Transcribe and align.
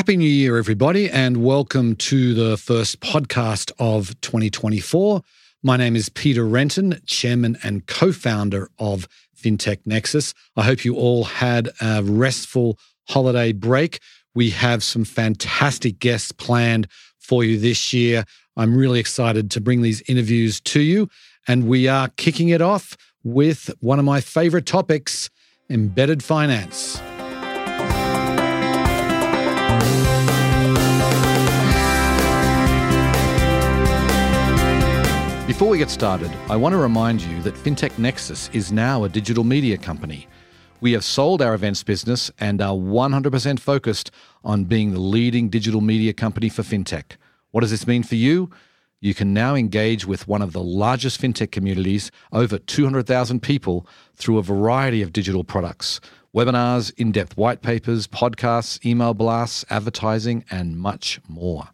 Happy 0.00 0.16
New 0.16 0.24
Year, 0.24 0.56
everybody, 0.56 1.10
and 1.10 1.44
welcome 1.44 1.94
to 1.96 2.32
the 2.32 2.56
first 2.56 3.00
podcast 3.00 3.70
of 3.78 4.18
2024. 4.22 5.20
My 5.62 5.76
name 5.76 5.94
is 5.94 6.08
Peter 6.08 6.46
Renton, 6.46 6.98
Chairman 7.04 7.58
and 7.62 7.86
co 7.86 8.10
founder 8.10 8.70
of 8.78 9.06
FinTech 9.38 9.80
Nexus. 9.84 10.32
I 10.56 10.62
hope 10.62 10.86
you 10.86 10.96
all 10.96 11.24
had 11.24 11.68
a 11.82 12.02
restful 12.02 12.78
holiday 13.10 13.52
break. 13.52 14.00
We 14.34 14.48
have 14.48 14.82
some 14.82 15.04
fantastic 15.04 15.98
guests 15.98 16.32
planned 16.32 16.88
for 17.18 17.44
you 17.44 17.58
this 17.58 17.92
year. 17.92 18.24
I'm 18.56 18.74
really 18.74 19.00
excited 19.00 19.50
to 19.50 19.60
bring 19.60 19.82
these 19.82 20.00
interviews 20.08 20.62
to 20.62 20.80
you. 20.80 21.10
And 21.46 21.68
we 21.68 21.88
are 21.88 22.08
kicking 22.16 22.48
it 22.48 22.62
off 22.62 22.96
with 23.22 23.68
one 23.80 23.98
of 23.98 24.06
my 24.06 24.22
favorite 24.22 24.64
topics 24.64 25.28
embedded 25.68 26.24
finance. 26.24 26.98
Before 35.50 35.68
we 35.68 35.78
get 35.78 35.90
started, 35.90 36.30
I 36.48 36.54
want 36.54 36.74
to 36.74 36.78
remind 36.78 37.22
you 37.22 37.42
that 37.42 37.56
FinTech 37.56 37.98
Nexus 37.98 38.48
is 38.52 38.70
now 38.70 39.02
a 39.02 39.08
digital 39.08 39.42
media 39.42 39.76
company. 39.76 40.28
We 40.80 40.92
have 40.92 41.02
sold 41.02 41.42
our 41.42 41.54
events 41.54 41.82
business 41.82 42.30
and 42.38 42.62
are 42.62 42.76
100% 42.76 43.58
focused 43.58 44.12
on 44.44 44.66
being 44.66 44.92
the 44.92 45.00
leading 45.00 45.48
digital 45.48 45.80
media 45.80 46.12
company 46.12 46.50
for 46.50 46.62
FinTech. 46.62 47.16
What 47.50 47.62
does 47.62 47.72
this 47.72 47.84
mean 47.84 48.04
for 48.04 48.14
you? 48.14 48.48
You 49.00 49.12
can 49.12 49.34
now 49.34 49.56
engage 49.56 50.06
with 50.06 50.28
one 50.28 50.40
of 50.40 50.52
the 50.52 50.62
largest 50.62 51.20
FinTech 51.20 51.50
communities, 51.50 52.12
over 52.30 52.56
200,000 52.56 53.40
people, 53.42 53.88
through 54.14 54.38
a 54.38 54.44
variety 54.44 55.02
of 55.02 55.12
digital 55.12 55.42
products 55.42 56.00
webinars, 56.32 56.92
in 56.96 57.10
depth 57.10 57.36
white 57.36 57.60
papers, 57.60 58.06
podcasts, 58.06 58.86
email 58.86 59.14
blasts, 59.14 59.64
advertising, 59.68 60.44
and 60.48 60.78
much 60.78 61.20
more 61.26 61.70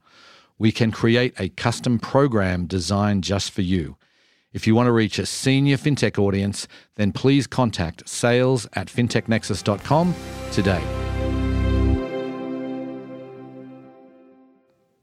we 0.59 0.73
can 0.73 0.91
create 0.91 1.35
a 1.39 1.49
custom 1.51 1.99
program 1.99 2.67
designed 2.67 3.25
just 3.25 3.51
for 3.51 3.63
you. 3.63 3.97
If 4.53 4.67
you 4.67 4.75
want 4.75 4.87
to 4.87 4.93
reach 4.93 5.19
a 5.19 5.27
senior 5.27 5.77
fintech 5.77 6.19
audience, 6.19 6.67
then 6.95 7.13
please 7.13 7.47
contact 7.47 8.09
sales 8.09 8.67
at 8.73 8.89
fintechnexus.com 8.89 10.15
today. 10.53 10.83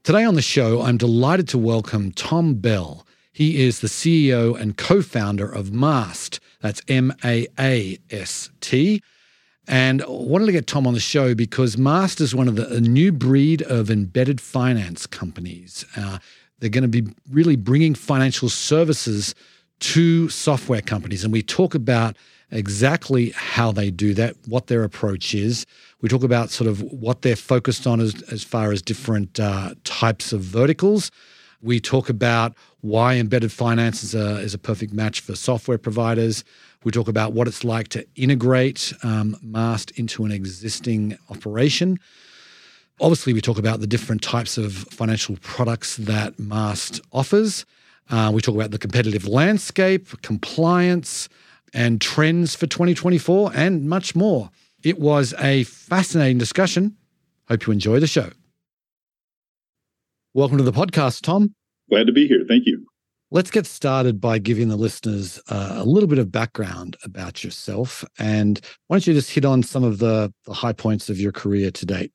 Today 0.02 0.24
on 0.24 0.34
the 0.34 0.42
show, 0.42 0.82
I'm 0.82 0.98
delighted 0.98 1.48
to 1.48 1.58
welcome 1.58 2.12
Tom 2.12 2.54
Bell. 2.56 3.06
He 3.32 3.64
is 3.64 3.80
the 3.80 3.88
CEO 3.88 4.58
and 4.58 4.76
co 4.76 5.02
founder 5.02 5.48
of 5.50 5.70
Maast, 5.70 6.40
That's 6.60 6.82
M 6.88 7.12
A 7.24 7.46
A 7.58 7.98
S 8.10 8.50
T. 8.60 9.02
And 9.66 10.02
I 10.02 10.08
wanted 10.08 10.46
to 10.46 10.52
get 10.52 10.66
Tom 10.66 10.86
on 10.86 10.94
the 10.94 11.00
show 11.00 11.34
because 11.34 11.76
Maast 11.76 12.20
is 12.20 12.34
one 12.34 12.48
of 12.48 12.56
the 12.56 12.68
a 12.68 12.80
new 12.80 13.12
breed 13.12 13.62
of 13.62 13.90
embedded 13.90 14.40
finance 14.40 15.06
companies. 15.06 15.84
Uh, 15.96 16.18
they're 16.58 16.70
going 16.70 16.82
to 16.82 17.02
be 17.02 17.12
really 17.30 17.56
bringing 17.56 17.94
financial 17.94 18.48
services 18.48 19.34
to 19.80 20.28
software 20.28 20.80
companies. 20.80 21.24
And 21.24 21.32
we 21.32 21.42
talk 21.42 21.74
about 21.74 22.16
exactly 22.50 23.30
how 23.30 23.72
they 23.72 23.90
do 23.90 24.14
that, 24.14 24.36
what 24.46 24.68
their 24.68 24.84
approach 24.84 25.34
is. 25.34 25.66
We 26.00 26.08
talk 26.08 26.22
about 26.22 26.50
sort 26.50 26.68
of 26.68 26.80
what 26.92 27.22
they're 27.22 27.36
focused 27.36 27.86
on 27.86 28.00
as, 28.00 28.22
as 28.30 28.44
far 28.44 28.72
as 28.72 28.82
different 28.82 29.40
uh, 29.40 29.74
types 29.84 30.32
of 30.32 30.40
verticals. 30.42 31.10
We 31.62 31.80
talk 31.80 32.08
about 32.08 32.54
why 32.82 33.14
embedded 33.14 33.50
finance 33.50 34.04
is 34.04 34.14
a, 34.14 34.38
is 34.38 34.54
a 34.54 34.58
perfect 34.58 34.92
match 34.92 35.20
for 35.20 35.34
software 35.34 35.78
providers. 35.78 36.44
We 36.84 36.90
talk 36.90 37.08
about 37.08 37.32
what 37.32 37.48
it's 37.48 37.64
like 37.64 37.88
to 37.88 38.06
integrate 38.14 38.92
um, 39.02 39.36
Maast 39.42 39.98
into 39.98 40.26
an 40.26 40.30
existing 40.30 41.16
operation. 41.30 41.98
Obviously, 43.00 43.32
we 43.32 43.40
talk 43.40 43.58
about 43.58 43.80
the 43.80 43.86
different 43.86 44.22
types 44.22 44.58
of 44.58 44.74
financial 44.74 45.36
products 45.40 45.96
that 45.96 46.36
Maast 46.36 47.00
offers. 47.10 47.64
Uh, 48.10 48.30
we 48.32 48.42
talk 48.42 48.54
about 48.54 48.70
the 48.70 48.78
competitive 48.78 49.26
landscape, 49.26 50.20
compliance, 50.20 51.30
and 51.72 52.02
trends 52.02 52.54
for 52.54 52.66
2024, 52.66 53.52
and 53.54 53.88
much 53.88 54.14
more. 54.14 54.50
It 54.82 54.98
was 54.98 55.34
a 55.40 55.64
fascinating 55.64 56.36
discussion. 56.36 56.96
Hope 57.48 57.66
you 57.66 57.72
enjoy 57.72 57.98
the 57.98 58.06
show. 58.06 58.30
Welcome 60.34 60.58
to 60.58 60.64
the 60.64 60.72
podcast, 60.72 61.22
Tom. 61.22 61.54
Glad 61.88 62.06
to 62.06 62.12
be 62.12 62.28
here. 62.28 62.44
Thank 62.46 62.66
you. 62.66 62.86
Let's 63.34 63.50
get 63.50 63.66
started 63.66 64.20
by 64.20 64.38
giving 64.38 64.68
the 64.68 64.76
listeners 64.76 65.42
uh, 65.48 65.72
a 65.78 65.84
little 65.84 66.08
bit 66.08 66.20
of 66.20 66.30
background 66.30 66.96
about 67.02 67.42
yourself. 67.42 68.04
And 68.16 68.60
why 68.86 68.94
don't 68.94 69.08
you 69.08 69.12
just 69.12 69.32
hit 69.32 69.44
on 69.44 69.64
some 69.64 69.82
of 69.82 69.98
the, 69.98 70.32
the 70.44 70.52
high 70.52 70.72
points 70.72 71.10
of 71.10 71.18
your 71.18 71.32
career 71.32 71.72
to 71.72 71.84
date? 71.84 72.12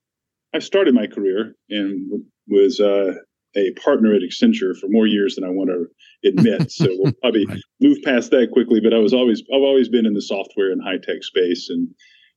I 0.55 0.59
started 0.59 0.95
my 0.95 1.07
career 1.07 1.55
and 1.69 2.23
was 2.47 2.79
uh, 2.79 3.15
a 3.57 3.71
partner 3.73 4.13
at 4.13 4.21
Accenture 4.21 4.79
for 4.79 4.87
more 4.87 5.07
years 5.07 5.35
than 5.35 5.43
I 5.43 5.49
want 5.49 5.69
to 5.71 6.29
admit. 6.29 6.71
So 6.71 6.87
we'll 6.91 7.11
probably 7.21 7.45
right. 7.47 7.59
move 7.81 7.97
past 8.05 8.31
that 8.31 8.51
quickly. 8.53 8.79
But 8.79 8.93
I 8.93 8.99
was 8.99 9.13
always 9.13 9.41
I've 9.53 9.61
always 9.61 9.89
been 9.89 10.05
in 10.05 10.13
the 10.13 10.21
software 10.21 10.71
and 10.71 10.81
high 10.81 10.99
tech 11.03 11.21
space 11.23 11.69
and 11.69 11.89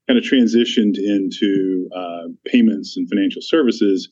kind 0.09 0.19
of 0.19 0.25
transitioned 0.25 0.99
into 0.99 1.88
uh, 1.94 2.25
payments 2.47 2.97
and 2.97 3.09
financial 3.09 3.43
services 3.43 4.09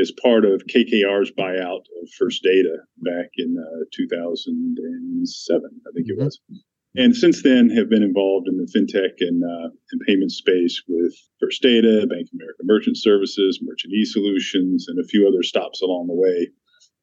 as 0.00 0.12
part 0.22 0.44
of 0.44 0.66
KKR's 0.66 1.32
buyout 1.32 1.84
of 2.02 2.08
First 2.18 2.42
Data 2.42 2.78
back 2.98 3.30
in 3.36 3.56
uh, 3.58 3.84
2007, 3.92 5.62
I 5.64 5.92
think 5.92 6.08
it 6.08 6.12
mm-hmm. 6.12 6.24
was. 6.24 6.40
And 6.96 7.16
since 7.16 7.42
then, 7.42 7.70
have 7.70 7.90
been 7.90 8.04
involved 8.04 8.46
in 8.46 8.56
the 8.56 8.70
fintech 8.70 9.14
and, 9.18 9.42
uh, 9.42 9.70
and 9.90 10.00
payment 10.06 10.30
space 10.30 10.80
with 10.86 11.12
First 11.40 11.60
Data, 11.60 12.06
Bank 12.08 12.28
of 12.32 12.38
America 12.38 12.62
Merchant 12.62 12.96
Services, 12.96 13.58
Merchant 13.62 13.92
E 13.92 14.04
Solutions, 14.04 14.86
and 14.86 15.00
a 15.00 15.08
few 15.08 15.26
other 15.26 15.42
stops 15.42 15.82
along 15.82 16.06
the 16.06 16.14
way. 16.14 16.50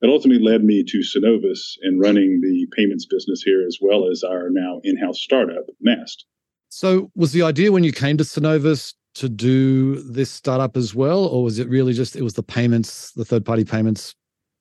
That 0.01 0.09
ultimately 0.09 0.43
led 0.43 0.63
me 0.63 0.83
to 0.83 0.99
Synovus 0.99 1.75
and 1.81 1.99
running 1.99 2.39
the 2.41 2.67
payments 2.75 3.05
business 3.05 3.43
here, 3.43 3.65
as 3.67 3.77
well 3.81 4.09
as 4.09 4.23
our 4.23 4.49
now 4.49 4.79
in-house 4.83 5.19
startup, 5.19 5.65
Maast. 5.85 6.23
So, 6.69 7.11
was 7.13 7.33
the 7.33 7.43
idea 7.43 7.71
when 7.71 7.83
you 7.83 7.91
came 7.91 8.17
to 8.17 8.23
Synovus 8.23 8.93
to 9.15 9.29
do 9.29 10.01
this 10.03 10.31
startup 10.31 10.77
as 10.77 10.95
well, 10.95 11.25
or 11.25 11.43
was 11.43 11.59
it 11.59 11.67
really 11.69 11.93
just 11.93 12.15
it 12.15 12.23
was 12.23 12.33
the 12.33 12.43
payments, 12.43 13.11
the 13.13 13.25
third 13.25 13.45
party 13.45 13.65
payments 13.65 14.15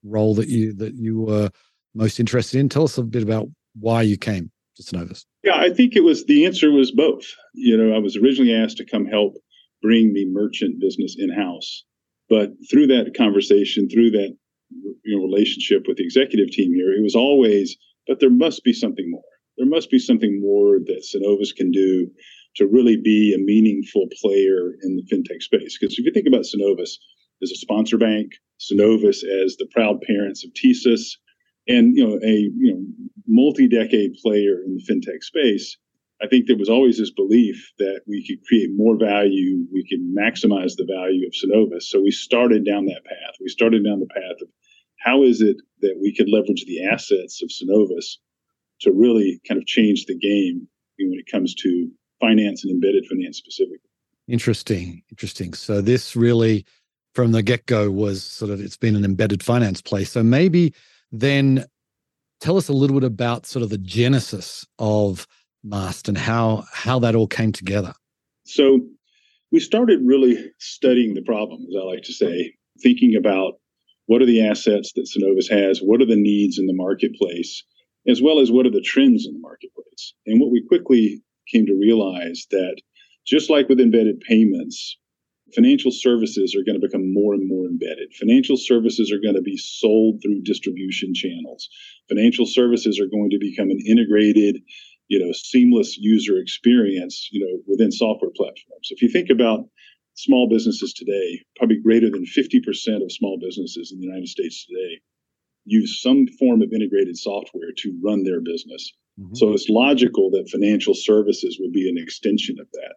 role 0.05 0.34
that 0.34 0.49
you 0.49 0.72
that 0.75 0.94
you 0.94 1.21
were 1.21 1.50
most 1.94 2.19
interested 2.19 2.59
in? 2.59 2.69
Tell 2.69 2.84
us 2.84 2.99
a 2.99 3.03
bit 3.03 3.22
about 3.22 3.49
why 3.78 4.03
you 4.03 4.16
came 4.16 4.50
to 4.77 4.83
Synovus. 4.83 5.25
Yeah, 5.44 5.56
I 5.56 5.71
think 5.71 5.94
it 5.94 6.05
was 6.05 6.25
the 6.25 6.44
answer 6.47 6.71
was 6.71 6.91
both. 6.91 7.25
You 7.55 7.77
know, 7.77 7.94
I 7.94 7.99
was 7.99 8.16
originally 8.16 8.55
asked 8.55 8.78
to 8.78 8.84
come 8.84 9.06
help 9.06 9.34
bring 9.83 10.12
the 10.12 10.27
merchant 10.31 10.81
business 10.81 11.16
in 11.19 11.31
house, 11.31 11.84
but 12.28 12.50
through 12.71 12.89
that 12.89 13.15
conversation, 13.16 13.89
through 13.89 14.10
that 14.10 14.37
you 15.05 15.16
know 15.16 15.25
relationship 15.25 15.84
with 15.87 15.97
the 15.97 16.05
executive 16.05 16.50
team 16.50 16.72
here, 16.75 16.93
it 16.93 17.03
was 17.03 17.15
always, 17.15 17.77
but 18.06 18.21
there 18.21 18.31
must 18.31 18.65
be 18.65 18.72
something 18.72 19.10
more. 19.10 19.22
There 19.59 19.69
must 19.69 19.91
be 19.91 19.99
something 19.99 20.41
more 20.41 20.78
that 20.78 21.05
Synovus 21.05 21.55
can 21.55 21.71
do 21.71 22.10
to 22.56 22.66
really 22.66 22.97
be 22.97 23.34
a 23.34 23.38
meaningful 23.38 24.09
player 24.21 24.75
in 24.83 24.97
the 24.97 25.05
fintech 25.11 25.43
space. 25.43 25.78
Because 25.78 25.99
if 25.99 26.05
you 26.05 26.12
think 26.12 26.27
about 26.27 26.43
Synovus 26.43 26.99
as 27.43 27.50
a 27.50 27.56
sponsor 27.56 27.97
bank, 27.97 28.33
Synovus 28.61 29.22
as 29.25 29.56
the 29.56 29.69
proud 29.72 30.00
parents 30.03 30.44
of 30.44 30.53
TSYS, 30.53 31.16
and 31.69 31.97
you 31.97 32.06
know 32.06 32.19
a 32.22 32.50
you 32.56 32.75
know 32.75 32.83
multi-decade 33.27 34.15
player 34.15 34.62
in 34.65 34.77
the 34.77 34.83
fintech 34.93 35.22
space, 35.22 35.77
I 36.22 36.27
think 36.27 36.47
there 36.47 36.56
was 36.56 36.69
always 36.69 36.99
this 36.99 37.10
belief 37.10 37.72
that 37.78 38.03
we 38.06 38.27
could 38.27 38.44
create 38.47 38.71
more 38.75 38.97
value, 38.97 39.65
we 39.72 39.87
could 39.89 40.00
maximize 40.15 40.77
the 40.77 40.87
value 40.87 41.27
of 41.27 41.33
Synovus. 41.33 41.84
So 41.84 42.00
we 42.00 42.10
started 42.10 42.65
down 42.65 42.87
that 42.87 43.05
path. 43.05 43.34
We 43.41 43.49
started 43.49 43.84
down 43.84 44.00
the 44.00 44.06
path 44.06 44.43
of 44.43 44.49
how 44.99 45.22
is 45.22 45.41
it 45.41 45.56
that 45.81 45.99
we 46.00 46.15
could 46.15 46.28
leverage 46.28 46.65
the 46.66 46.84
assets 46.84 47.43
of 47.43 47.49
Synovus 47.49 48.19
to 48.83 48.93
really 48.93 49.41
kind 49.49 49.59
of 49.59 49.66
change 49.66 50.05
the 50.06 50.19
game 50.19 50.69
when 50.99 51.19
it 51.19 51.31
comes 51.31 51.55
to 51.55 51.91
finance 52.21 52.65
and 52.65 52.73
embedded 52.73 53.07
finance 53.07 53.39
specifically. 53.39 53.91
Interesting. 54.29 55.03
Interesting. 55.11 55.55
So 55.55 55.81
this 55.81 56.15
really 56.15 56.65
from 57.15 57.33
the 57.33 57.43
get-go 57.43 57.91
was 57.91 58.22
sort 58.22 58.51
of 58.51 58.61
it's 58.61 58.77
been 58.77 58.95
an 58.95 59.05
embedded 59.05 59.43
finance 59.43 59.83
play. 59.83 60.05
So 60.05 60.22
maybe 60.22 60.72
then 61.11 61.65
tell 62.41 62.57
us 62.57 62.69
a 62.69 62.72
little 62.72 63.01
bit 63.01 63.07
about 63.07 63.47
sort 63.47 63.63
of 63.63 63.71
the 63.71 63.78
genesis 63.78 64.67
of 64.78 65.27
Maast 65.67 66.09
and 66.09 66.17
how 66.17 66.65
how 66.72 66.99
that 67.01 67.15
all 67.15 67.27
came 67.27 67.53
together. 67.53 67.93
So 68.45 68.81
we 69.53 69.61
started 69.61 70.01
really 70.05 70.53
studying 70.59 71.15
the 71.15 71.23
problem, 71.23 71.66
as 71.69 71.75
I 71.77 71.84
like 71.84 72.03
to 72.05 72.13
say, 72.13 72.55
thinking 72.83 73.16
about 73.16 73.55
what 74.07 74.23
are 74.23 74.27
the 74.27 74.47
assets 74.47 74.93
that 74.95 75.09
Synovus 75.09 75.51
has, 75.51 75.81
what 75.81 76.01
are 76.01 76.07
the 76.07 76.16
needs 76.16 76.59
in 76.59 76.66
the 76.66 76.73
marketplace, 76.73 77.63
as 78.09 78.23
well 78.23 78.39
as 78.39 78.51
what 78.51 78.66
are 78.66 78.71
the 78.71 78.81
trends 78.81 79.27
in 79.27 79.34
the 79.34 79.41
marketplace. 79.41 80.15
And 80.27 80.41
what 80.41 80.51
we 80.51 80.63
quickly 80.66 81.23
came 81.53 81.67
to 81.67 81.79
realize 81.81 82.47
that 82.51 82.81
just 83.27 83.51
like 83.51 83.69
with 83.69 83.81
embedded 83.81 84.21
payments, 84.21 84.97
financial 85.55 85.91
services 85.91 86.55
are 86.55 86.65
going 86.65 86.81
to 86.81 86.87
become 86.87 87.13
more 87.13 87.35
and 87.35 87.49
more 87.49 87.67
embedded. 87.67 88.13
Financial 88.19 88.57
services 88.57 89.13
are 89.13 89.21
going 89.21 89.35
to 89.35 89.43
be 89.43 89.57
sold 89.57 90.21
through 90.23 90.43
distribution 90.43 91.15
channels. 91.15 91.69
Financial 92.09 92.47
services 92.47 93.01
are 93.01 93.07
going 93.07 93.31
to 93.31 93.39
become 93.39 93.71
an 93.71 93.81
integrated, 93.87 94.63
you 95.09 95.19
know, 95.19 95.33
seamless 95.33 95.97
user 95.99 96.39
experience, 96.39 97.29
you 97.33 97.41
know, 97.45 97.63
within 97.67 97.91
software 97.91 98.31
platforms. 98.35 98.89
If 98.91 99.03
you 99.03 99.09
think 99.09 99.31
about 99.31 99.67
small 100.15 100.49
businesses 100.49 100.93
today, 100.93 101.41
probably 101.57 101.81
greater 101.81 102.11
than 102.11 102.25
50% 102.25 103.03
of 103.03 103.13
small 103.13 103.39
businesses 103.41 103.93
in 103.93 104.01
the 104.01 104.07
United 104.07 104.29
States 104.29 104.67
today, 104.67 105.01
use 105.71 106.03
some 106.03 106.27
form 106.39 106.63
of 106.63 106.72
integrated 106.72 107.17
software 107.17 107.71
to 107.78 107.99
run 108.05 108.25
their 108.25 108.41
business. 108.41 108.93
Mm-hmm. 109.21 109.34
So 109.34 109.53
it's 109.53 109.69
logical 109.69 110.31
that 110.31 110.51
financial 110.51 110.95
services 110.95 111.59
would 111.61 111.72
be 111.72 111.89
an 111.89 111.97
extension 111.97 112.57
of 112.61 112.67
that. 112.72 112.95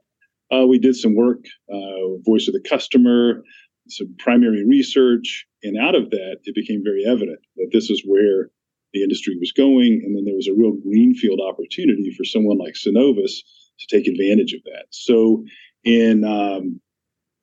Uh, 0.55 0.65
we 0.65 0.79
did 0.79 0.95
some 0.95 1.15
work, 1.15 1.45
uh, 1.71 2.17
voice 2.25 2.47
of 2.47 2.53
the 2.53 2.63
customer, 2.67 3.43
some 3.89 4.15
primary 4.17 4.65
research, 4.65 5.45
and 5.61 5.77
out 5.77 5.95
of 5.95 6.09
that, 6.09 6.37
it 6.43 6.55
became 6.55 6.81
very 6.83 7.05
evident 7.05 7.39
that 7.57 7.69
this 7.71 7.89
is 7.89 8.03
where 8.05 8.49
the 8.93 9.03
industry 9.03 9.35
was 9.39 9.51
going. 9.51 10.01
And 10.03 10.15
then 10.15 10.25
there 10.25 10.35
was 10.35 10.47
a 10.47 10.53
real 10.53 10.73
greenfield 10.73 11.39
opportunity 11.47 12.13
for 12.15 12.23
someone 12.23 12.57
like 12.57 12.73
Synovus 12.73 13.41
to 13.79 13.87
take 13.89 14.07
advantage 14.07 14.53
of 14.53 14.63
that. 14.65 14.85
So 14.91 15.43
in 15.83 16.23
um, 16.23 16.79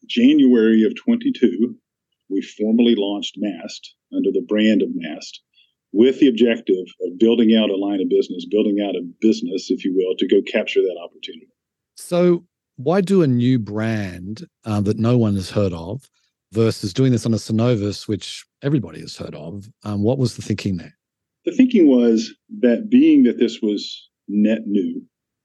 January 0.07 0.85
of 0.85 0.95
22, 0.97 1.75
we 2.31 2.41
formally 2.43 2.95
launched 2.97 3.39
Maast 3.39 3.89
under 4.15 4.31
the 4.31 4.45
brand 4.47 4.83
of 4.83 4.89
Maast 4.91 5.39
with 5.93 6.21
the 6.21 6.29
objective 6.29 6.87
of 7.03 7.19
building 7.19 7.55
out 7.55 7.71
a 7.71 7.77
line 7.77 8.01
of 8.01 8.09
business, 8.09 8.47
building 8.47 8.81
out 8.81 8.95
a 8.95 9.03
business, 9.21 9.71
if 9.71 9.85
you 9.85 9.95
will, 9.95 10.15
to 10.17 10.29
go 10.29 10.41
capture 10.43 10.81
that 10.81 10.99
opportunity. 11.03 11.49
So, 11.97 12.45
why 12.77 13.01
do 13.01 13.23
a 13.23 13.27
new 13.27 13.59
brand 13.59 14.47
uh, 14.65 14.81
that 14.83 14.99
no 14.99 15.19
one 15.19 15.35
has 15.35 15.51
heard 15.51 15.73
of 15.73 16.09
versus 16.53 16.95
doing 16.95 17.13
this 17.13 17.27
on 17.27 17.35
a 17.35 17.37
Synovus, 17.37 18.09
which 18.09 18.45
everybody 18.63 19.01
has 19.01 19.17
heard 19.17 19.35
of? 19.35 19.69
Um, 19.85 20.03
what 20.03 20.19
was 20.19 20.37
the 20.37 20.43
thinking 20.43 20.77
there? 20.77 20.97
The 21.45 21.53
thinking 21.53 21.89
was 21.89 22.35
that 22.61 22.89
being 22.89 23.25
that 23.25 23.39
this 23.39 23.61
was 23.61 24.09
net 24.29 24.67
new, 24.67 25.03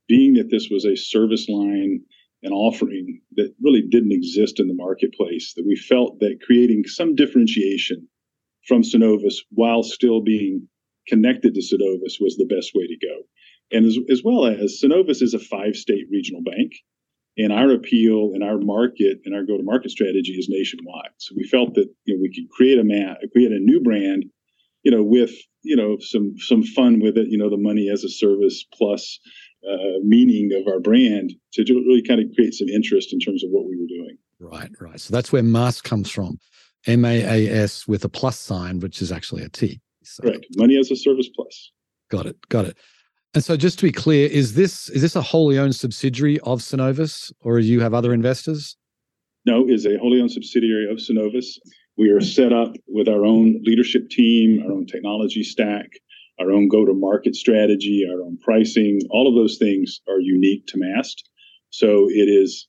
being 0.08 0.36
that 0.36 0.50
this 0.50 0.70
was 0.70 0.86
a 0.86 0.96
service 0.96 1.50
line 1.50 2.02
an 2.46 2.54
offering 2.54 3.22
that 3.36 3.54
really 3.62 3.82
didn't 3.82 4.12
exist 4.12 4.60
in 4.60 4.68
the 4.68 4.74
marketplace, 4.74 5.54
that 5.56 5.66
we 5.66 5.76
felt 5.76 6.20
that 6.20 6.42
creating 6.46 6.84
some 6.86 7.16
differentiation 7.16 8.08
from 8.68 8.82
Synovus 8.82 9.36
while 9.52 9.84
still 9.84 10.22
being 10.22 10.68
connected 11.08 11.54
to 11.54 11.62
Synovus 11.62 12.20
was 12.20 12.38
the 12.38 12.46
best 12.46 12.72
way 12.74 12.88
to 12.88 12.98
go. 12.98 13.24
And 13.72 13.86
as, 13.86 13.98
as 14.10 14.24
well 14.24 14.46
as 14.46 14.82
Synovus 14.84 15.22
is 15.22 15.34
a 15.34 15.40
five 15.40 15.76
state 15.76 16.06
regional 16.12 16.42
bank, 16.42 16.74
and 17.38 17.52
our 17.52 17.72
appeal 17.72 18.32
and 18.34 18.44
our 18.44 18.58
market 18.58 19.20
and 19.26 19.36
our 19.36 19.44
go 19.44 19.58
to 19.58 19.64
market 19.64 19.92
strategy 19.92 20.34
is 20.34 20.48
nationwide. 20.50 21.10
So 21.18 21.36
we 21.36 21.44
felt 21.44 21.74
that 21.76 21.90
you 22.06 22.16
know, 22.16 22.22
we 22.22 22.34
could 22.34 22.50
create 22.50 22.80
a 22.80 22.84
ma- 22.84 23.16
create 23.34 23.52
a 23.52 23.60
new 23.60 23.82
brand, 23.82 24.26
you 24.84 24.92
know, 24.92 25.04
with 25.04 25.32
you 25.62 25.76
know 25.76 25.98
some 26.00 26.36
some 26.38 26.64
fun 26.64 27.00
with 27.02 27.18
it, 27.18 27.28
you 27.28 27.38
know, 27.38 27.50
the 27.50 27.58
money 27.58 27.90
as 27.90 28.04
a 28.04 28.10
service 28.10 28.64
plus 28.74 29.20
uh, 29.70 30.00
meaning 30.04 30.52
of 30.54 30.72
our 30.72 30.80
brand 30.80 31.34
to 31.54 31.64
really 31.64 32.02
kind 32.02 32.22
of 32.22 32.28
create 32.36 32.54
some 32.54 32.68
interest 32.70 33.14
in 33.14 33.20
terms 33.20 33.44
of 33.44 33.50
what 33.52 33.66
we 33.66 33.78
were 33.78 33.88
doing. 33.88 34.18
Right, 34.40 34.72
right. 34.80 35.00
So 35.00 35.14
that's 35.14 35.32
where 35.32 35.44
Maast 35.44 35.84
comes 35.84 36.12
from. 36.12 36.38
M 36.88 37.04
A 37.06 37.24
A 37.24 37.64
S 37.64 37.88
with 37.88 38.06
a 38.06 38.10
plus 38.10 38.40
sign, 38.40 38.80
which 38.80 39.02
is 39.02 39.12
actually 39.12 39.44
a 39.44 39.50
T. 39.50 39.82
So. 40.04 40.24
Right. 40.24 40.46
Money 40.56 40.78
as 40.78 40.92
a 40.92 40.96
service 40.96 41.30
plus. 41.36 41.72
Got 42.12 42.28
it. 42.28 42.38
Got 42.50 42.66
it. 42.66 42.78
And 43.34 43.44
so 43.44 43.58
just 43.58 43.80
to 43.80 43.86
be 43.86 43.92
clear, 43.92 44.30
is 44.30 44.54
this 44.54 44.88
is 44.90 45.02
this 45.02 45.16
a 45.16 45.22
wholly 45.22 45.58
owned 45.58 45.76
subsidiary 45.76 46.40
of 46.42 46.60
Synovus 46.60 47.34
or 47.42 47.60
you 47.60 47.82
have 47.82 47.94
other 47.94 48.14
investors? 48.14 48.78
No, 49.46 49.68
is 49.68 49.86
a 49.86 49.98
wholly 49.98 50.22
owned 50.22 50.32
subsidiary 50.32 50.90
of 50.90 50.98
Synovus. 50.98 51.48
We 51.98 52.10
are 52.12 52.22
set 52.22 52.54
up 52.54 52.76
with 52.88 53.08
our 53.08 53.26
own 53.26 53.62
leadership 53.64 54.10
team, 54.10 54.64
our 54.64 54.72
own 54.72 54.86
technology 54.86 55.44
stack, 55.44 55.88
our 56.40 56.52
own 56.52 56.68
go 56.68 56.86
to 56.86 56.94
market 56.94 57.36
strategy, 57.36 58.06
our 58.10 58.22
own 58.22 58.38
pricing, 58.42 59.00
all 59.10 59.28
of 59.28 59.36
those 59.36 59.58
things 59.58 60.02
are 60.08 60.20
unique 60.20 60.68
to 60.68 60.78
Maast. 60.78 61.24
So 61.70 62.08
it 62.10 62.30
is 62.30 62.68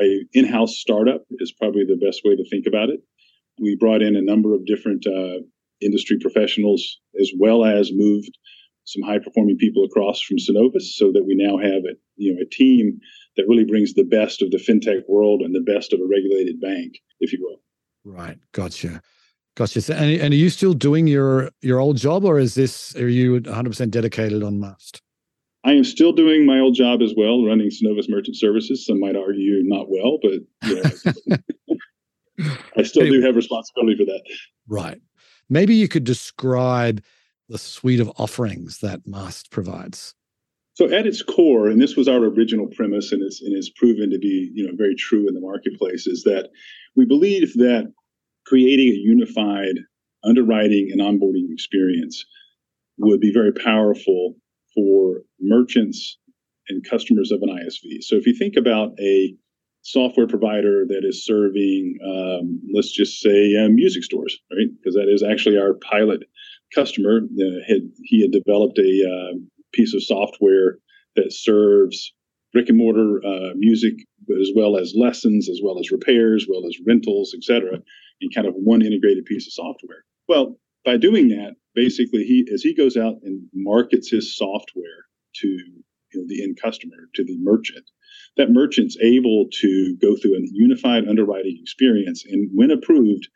a 0.00 0.24
in-house 0.32 0.76
startup 0.76 1.24
is 1.38 1.52
probably 1.52 1.84
the 1.84 2.00
best 2.04 2.22
way 2.24 2.36
to 2.36 2.48
think 2.48 2.66
about 2.66 2.90
it. 2.90 3.00
We 3.60 3.76
brought 3.76 4.02
in 4.02 4.16
a 4.16 4.22
number 4.22 4.54
of 4.54 4.64
different 4.64 5.06
uh, 5.06 5.42
industry 5.80 6.18
professionals 6.20 7.00
as 7.20 7.30
well 7.38 7.64
as 7.64 7.90
moved 7.92 8.36
some 8.84 9.02
high 9.02 9.18
performing 9.18 9.56
people 9.56 9.84
across 9.84 10.20
from 10.20 10.38
Synovus 10.38 10.94
so 10.94 11.12
that 11.12 11.24
we 11.24 11.34
now 11.36 11.58
have 11.58 11.84
a, 11.84 11.94
you 12.16 12.34
know, 12.34 12.40
a 12.40 12.48
team 12.48 12.98
that 13.36 13.46
really 13.48 13.64
brings 13.64 13.94
the 13.94 14.04
best 14.04 14.42
of 14.42 14.50
the 14.50 14.56
fintech 14.58 15.02
world 15.08 15.42
and 15.42 15.54
the 15.54 15.60
best 15.60 15.92
of 15.92 16.00
a 16.00 16.06
regulated 16.06 16.60
bank, 16.60 16.98
if 17.20 17.32
you 17.32 17.38
will. 17.42 17.60
Right. 18.04 18.38
Gotcha. 18.52 19.02
Gotcha. 19.56 19.80
And, 19.94 20.20
and 20.20 20.32
are 20.32 20.36
you 20.36 20.50
still 20.50 20.74
doing 20.74 21.06
your 21.06 21.50
your 21.60 21.80
old 21.80 21.96
job, 21.96 22.24
or 22.24 22.38
is 22.38 22.54
this 22.54 22.94
are 22.96 23.08
you 23.08 23.34
100 23.34 23.70
percent 23.70 23.90
dedicated 23.90 24.42
on 24.42 24.60
Maast? 24.60 25.00
I 25.64 25.72
am 25.72 25.84
still 25.84 26.12
doing 26.12 26.46
my 26.46 26.58
old 26.58 26.74
job 26.74 27.02
as 27.02 27.12
well, 27.16 27.44
running 27.44 27.68
Synovus 27.68 28.08
Merchant 28.08 28.36
Services. 28.36 28.86
Some 28.86 28.98
might 28.98 29.16
argue 29.16 29.62
not 29.64 29.90
well, 29.90 30.18
but 30.22 30.32
know, 31.28 31.36
I 32.76 32.82
still 32.82 33.06
do 33.10 33.20
have 33.20 33.36
responsibility 33.36 33.96
for 33.96 34.06
that. 34.06 34.22
Right. 34.68 35.00
Maybe 35.50 35.74
you 35.74 35.88
could 35.88 36.04
describe 36.04 37.02
the 37.48 37.58
suite 37.58 38.00
of 38.00 38.10
offerings 38.16 38.78
that 38.78 39.04
Maast 39.04 39.50
provides. 39.50 40.14
So 40.74 40.86
at 40.90 41.06
its 41.06 41.22
core, 41.22 41.68
and 41.68 41.82
this 41.82 41.96
was 41.96 42.08
our 42.08 42.24
original 42.24 42.68
premise, 42.68 43.12
and 43.12 43.22
it's 43.22 43.42
and 43.42 43.54
it's 43.54 43.68
proven 43.68 44.10
to 44.10 44.18
be 44.18 44.50
you 44.54 44.66
know 44.66 44.72
very 44.76 44.94
true 44.94 45.28
in 45.28 45.34
the 45.34 45.40
marketplace, 45.40 46.06
is 46.06 46.22
that 46.22 46.48
we 46.96 47.04
believe 47.04 47.52
that 47.54 47.92
creating 48.50 48.88
a 48.88 48.98
unified 48.98 49.76
underwriting 50.24 50.90
and 50.90 51.00
onboarding 51.00 51.52
experience 51.52 52.24
would 52.98 53.20
be 53.20 53.32
very 53.32 53.52
powerful 53.52 54.34
for 54.74 55.22
merchants 55.40 56.18
and 56.68 56.84
customers 56.84 57.30
of 57.30 57.40
an 57.42 57.48
ISV. 57.48 58.02
So 58.02 58.16
if 58.16 58.26
you 58.26 58.34
think 58.34 58.56
about 58.56 58.90
a 59.00 59.34
software 59.82 60.26
provider 60.26 60.84
that 60.88 61.04
is 61.04 61.24
serving, 61.24 61.96
um, 62.04 62.60
let's 62.74 62.92
just 62.92 63.20
say, 63.20 63.56
uh, 63.56 63.68
music 63.68 64.02
stores, 64.02 64.36
right? 64.52 64.68
Because 64.76 64.96
that 64.96 65.08
is 65.08 65.22
actually 65.22 65.56
our 65.56 65.74
pilot 65.74 66.24
customer. 66.74 67.20
Uh, 67.40 67.44
had 67.66 67.82
he 68.02 68.20
had 68.20 68.32
developed 68.32 68.78
a 68.78 68.82
uh, 68.82 69.38
piece 69.72 69.94
of 69.94 70.02
software 70.02 70.78
that 71.14 71.32
serves 71.32 72.12
brick 72.52 72.68
and 72.68 72.78
mortar 72.78 73.20
uh, 73.24 73.54
music, 73.54 73.94
as 74.40 74.50
well 74.54 74.76
as 74.76 74.92
lessons, 74.96 75.48
as 75.48 75.60
well 75.62 75.78
as 75.78 75.92
repairs, 75.92 76.42
as 76.42 76.48
well 76.50 76.66
as 76.66 76.76
rentals, 76.84 77.32
etc 77.34 77.80
in 78.20 78.30
kind 78.30 78.46
of 78.46 78.54
one 78.54 78.82
integrated 78.82 79.24
piece 79.24 79.46
of 79.46 79.52
software. 79.52 80.04
Well, 80.28 80.58
by 80.84 80.96
doing 80.96 81.28
that, 81.28 81.56
basically, 81.74 82.24
he 82.24 82.48
as 82.52 82.62
he 82.62 82.74
goes 82.74 82.96
out 82.96 83.16
and 83.22 83.42
markets 83.52 84.10
his 84.10 84.36
software 84.36 85.06
to 85.36 85.46
you 85.48 86.20
know, 86.20 86.24
the 86.26 86.42
end 86.42 86.58
customer, 86.60 86.96
to 87.14 87.24
the 87.24 87.36
merchant, 87.38 87.84
that 88.36 88.50
merchant's 88.50 88.96
able 89.00 89.46
to 89.60 89.96
go 90.00 90.16
through 90.16 90.36
a 90.36 90.40
unified 90.52 91.08
underwriting 91.08 91.58
experience, 91.60 92.24
and 92.26 92.50
when 92.52 92.70
approved, 92.70 93.28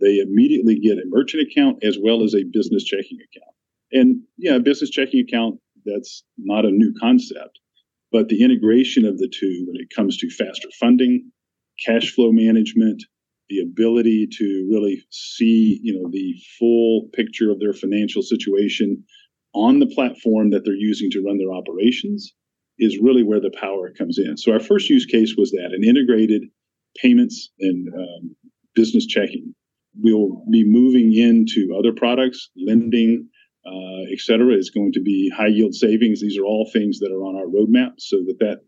they 0.00 0.18
immediately 0.18 0.78
get 0.78 0.98
a 0.98 1.06
merchant 1.06 1.46
account 1.50 1.84
as 1.84 1.98
well 2.00 2.22
as 2.22 2.34
a 2.34 2.44
business 2.44 2.84
checking 2.84 3.18
account. 3.18 3.54
And 3.92 4.22
yeah, 4.38 4.56
a 4.56 4.60
business 4.60 4.90
checking 4.90 5.20
account 5.20 5.60
that's 5.84 6.22
not 6.38 6.64
a 6.64 6.70
new 6.70 6.94
concept, 7.00 7.58
but 8.12 8.28
the 8.28 8.42
integration 8.42 9.04
of 9.04 9.18
the 9.18 9.28
two 9.28 9.64
when 9.66 9.80
it 9.80 9.90
comes 9.94 10.16
to 10.18 10.30
faster 10.30 10.68
funding, 10.78 11.30
cash 11.84 12.12
flow 12.12 12.32
management, 12.32 13.02
the 13.50 13.60
ability 13.60 14.28
to 14.38 14.68
really 14.70 15.04
see 15.10 15.80
you 15.82 15.92
know 15.92 16.08
the 16.10 16.34
full 16.58 17.08
picture 17.12 17.50
of 17.50 17.60
their 17.60 17.74
financial 17.74 18.22
situation 18.22 19.04
on 19.52 19.80
the 19.80 19.86
platform 19.86 20.50
that 20.50 20.64
they're 20.64 20.74
using 20.74 21.10
to 21.10 21.22
run 21.22 21.36
their 21.36 21.52
operations 21.52 22.32
is 22.78 22.98
really 23.02 23.24
where 23.24 23.40
the 23.40 23.52
power 23.60 23.90
comes 23.90 24.18
in. 24.18 24.36
So 24.36 24.52
our 24.52 24.60
first 24.60 24.88
use 24.88 25.04
case 25.04 25.34
was 25.36 25.50
that 25.50 25.72
an 25.74 25.84
integrated 25.84 26.44
payments 26.96 27.50
and 27.60 27.88
um, 27.92 28.36
business 28.74 29.06
checking. 29.06 29.54
We'll 30.00 30.44
be 30.50 30.64
moving 30.64 31.12
into 31.12 31.76
other 31.76 31.92
products 31.92 32.50
lending 32.56 33.28
uh, 33.66 34.02
et 34.12 34.20
cetera. 34.20 34.54
Is 34.54 34.70
going 34.70 34.92
to 34.92 35.02
be 35.02 35.30
high 35.36 35.48
yield 35.48 35.74
savings. 35.74 36.20
These 36.20 36.38
are 36.38 36.44
all 36.44 36.70
things 36.72 37.00
that 37.00 37.12
are 37.12 37.24
on 37.24 37.36
our 37.36 37.46
roadmap 37.46 37.94
so 37.98 38.18
that 38.26 38.38
that 38.38 38.60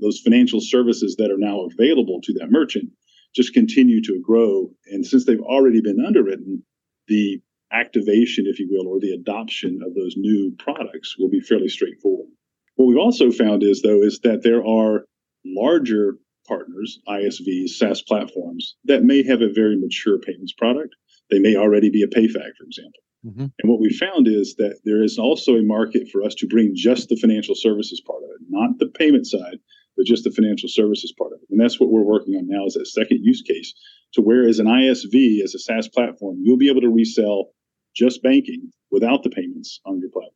those 0.00 0.20
financial 0.20 0.60
services 0.60 1.16
that 1.16 1.30
are 1.32 1.38
now 1.38 1.66
available 1.66 2.20
to 2.22 2.32
that 2.34 2.50
merchant 2.50 2.90
just 3.34 3.54
continue 3.54 4.02
to 4.02 4.20
grow. 4.22 4.70
And 4.86 5.06
since 5.06 5.24
they've 5.24 5.40
already 5.40 5.80
been 5.80 6.04
underwritten, 6.04 6.62
the 7.08 7.40
activation, 7.72 8.46
if 8.46 8.58
you 8.58 8.68
will, 8.70 8.88
or 8.88 8.98
the 9.00 9.12
adoption 9.12 9.80
of 9.84 9.94
those 9.94 10.14
new 10.16 10.54
products 10.58 11.16
will 11.18 11.30
be 11.30 11.40
fairly 11.40 11.68
straightforward. 11.68 12.28
What 12.76 12.86
we've 12.86 12.98
also 12.98 13.30
found 13.30 13.62
is, 13.62 13.82
though, 13.82 14.02
is 14.02 14.20
that 14.20 14.42
there 14.42 14.64
are 14.64 15.04
larger 15.44 16.16
partners, 16.48 16.98
ISVs, 17.08 17.70
SaaS 17.70 18.02
platforms 18.02 18.76
that 18.84 19.04
may 19.04 19.22
have 19.22 19.40
a 19.40 19.52
very 19.52 19.76
mature 19.78 20.18
payments 20.18 20.52
product. 20.52 20.94
They 21.30 21.38
may 21.38 21.56
already 21.56 21.90
be 21.90 22.02
a 22.02 22.08
PayFac, 22.08 22.56
for 22.58 22.64
example. 22.64 23.00
Mm-hmm. 23.24 23.40
And 23.40 23.70
what 23.70 23.80
we 23.80 23.90
found 23.90 24.26
is 24.26 24.54
that 24.56 24.80
there 24.84 25.02
is 25.02 25.18
also 25.18 25.56
a 25.56 25.62
market 25.62 26.08
for 26.08 26.22
us 26.22 26.34
to 26.36 26.48
bring 26.48 26.72
just 26.74 27.08
the 27.08 27.16
financial 27.16 27.54
services 27.54 28.00
part 28.04 28.22
of 28.22 28.30
it, 28.30 28.46
not 28.48 28.78
the 28.78 28.86
payment 28.86 29.26
side, 29.26 29.58
but 29.96 30.06
just 30.06 30.24
the 30.24 30.30
financial 30.30 30.68
services 30.68 31.12
part 31.16 31.32
of 31.32 31.40
it. 31.42 31.48
And 31.50 31.60
that's 31.60 31.80
what 31.80 31.90
we're 31.90 32.02
working 32.02 32.34
on 32.34 32.48
now 32.48 32.66
is 32.66 32.74
that 32.74 32.86
second 32.86 33.24
use 33.24 33.42
case. 33.42 33.74
to 34.14 34.22
where 34.22 34.48
as 34.48 34.58
an 34.58 34.66
ISV 34.66 35.42
as 35.42 35.54
a 35.54 35.58
SaaS 35.58 35.88
platform, 35.88 36.38
you'll 36.42 36.56
be 36.56 36.70
able 36.70 36.80
to 36.80 36.88
resell 36.88 37.50
just 37.94 38.22
banking 38.22 38.70
without 38.90 39.22
the 39.22 39.30
payments 39.30 39.80
on 39.84 40.00
your 40.00 40.10
platform. 40.10 40.34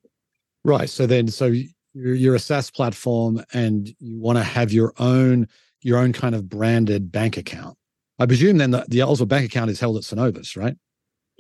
Right. 0.65 0.89
So 0.89 1.07
then, 1.07 1.29
so 1.29 1.47
you're, 1.95 2.15
you're 2.15 2.35
a 2.35 2.41
SaaS 2.41 2.71
platform 2.71 3.43
and 3.53 3.89
you 3.99 4.21
want 4.21 4.39
to 4.39 4.45
have 4.45 4.73
your 4.73 4.93
own 4.99 5.49
your 5.85 5.99
own 5.99 6.13
kind 6.13 6.35
of 6.35 6.49
branded 6.49 7.13
bank 7.13 7.37
account. 7.37 7.77
I 8.19 8.27
presume 8.27 8.57
then 8.57 8.71
the, 8.71 8.87
the 8.89 9.01
Ellsworth 9.01 9.29
bank 9.29 9.45
account 9.45 9.71
is 9.71 9.79
held 9.79 9.97
at 9.99 10.03
Synovus, 10.03 10.57
right? 10.57 10.75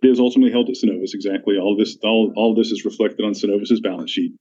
It 0.02 0.08
is 0.08 0.20
ultimately 0.20 0.52
held 0.52 0.68
at 0.68 0.74
Synovus. 0.74 1.14
Exactly. 1.14 1.56
All 1.56 1.76
this, 1.76 1.96
all, 2.02 2.32
all 2.36 2.54
this 2.54 2.70
is 2.70 2.84
reflected 2.84 3.24
on 3.24 3.32
Synovus's 3.32 3.80
balance 3.80 4.10
sheet. 4.10 4.32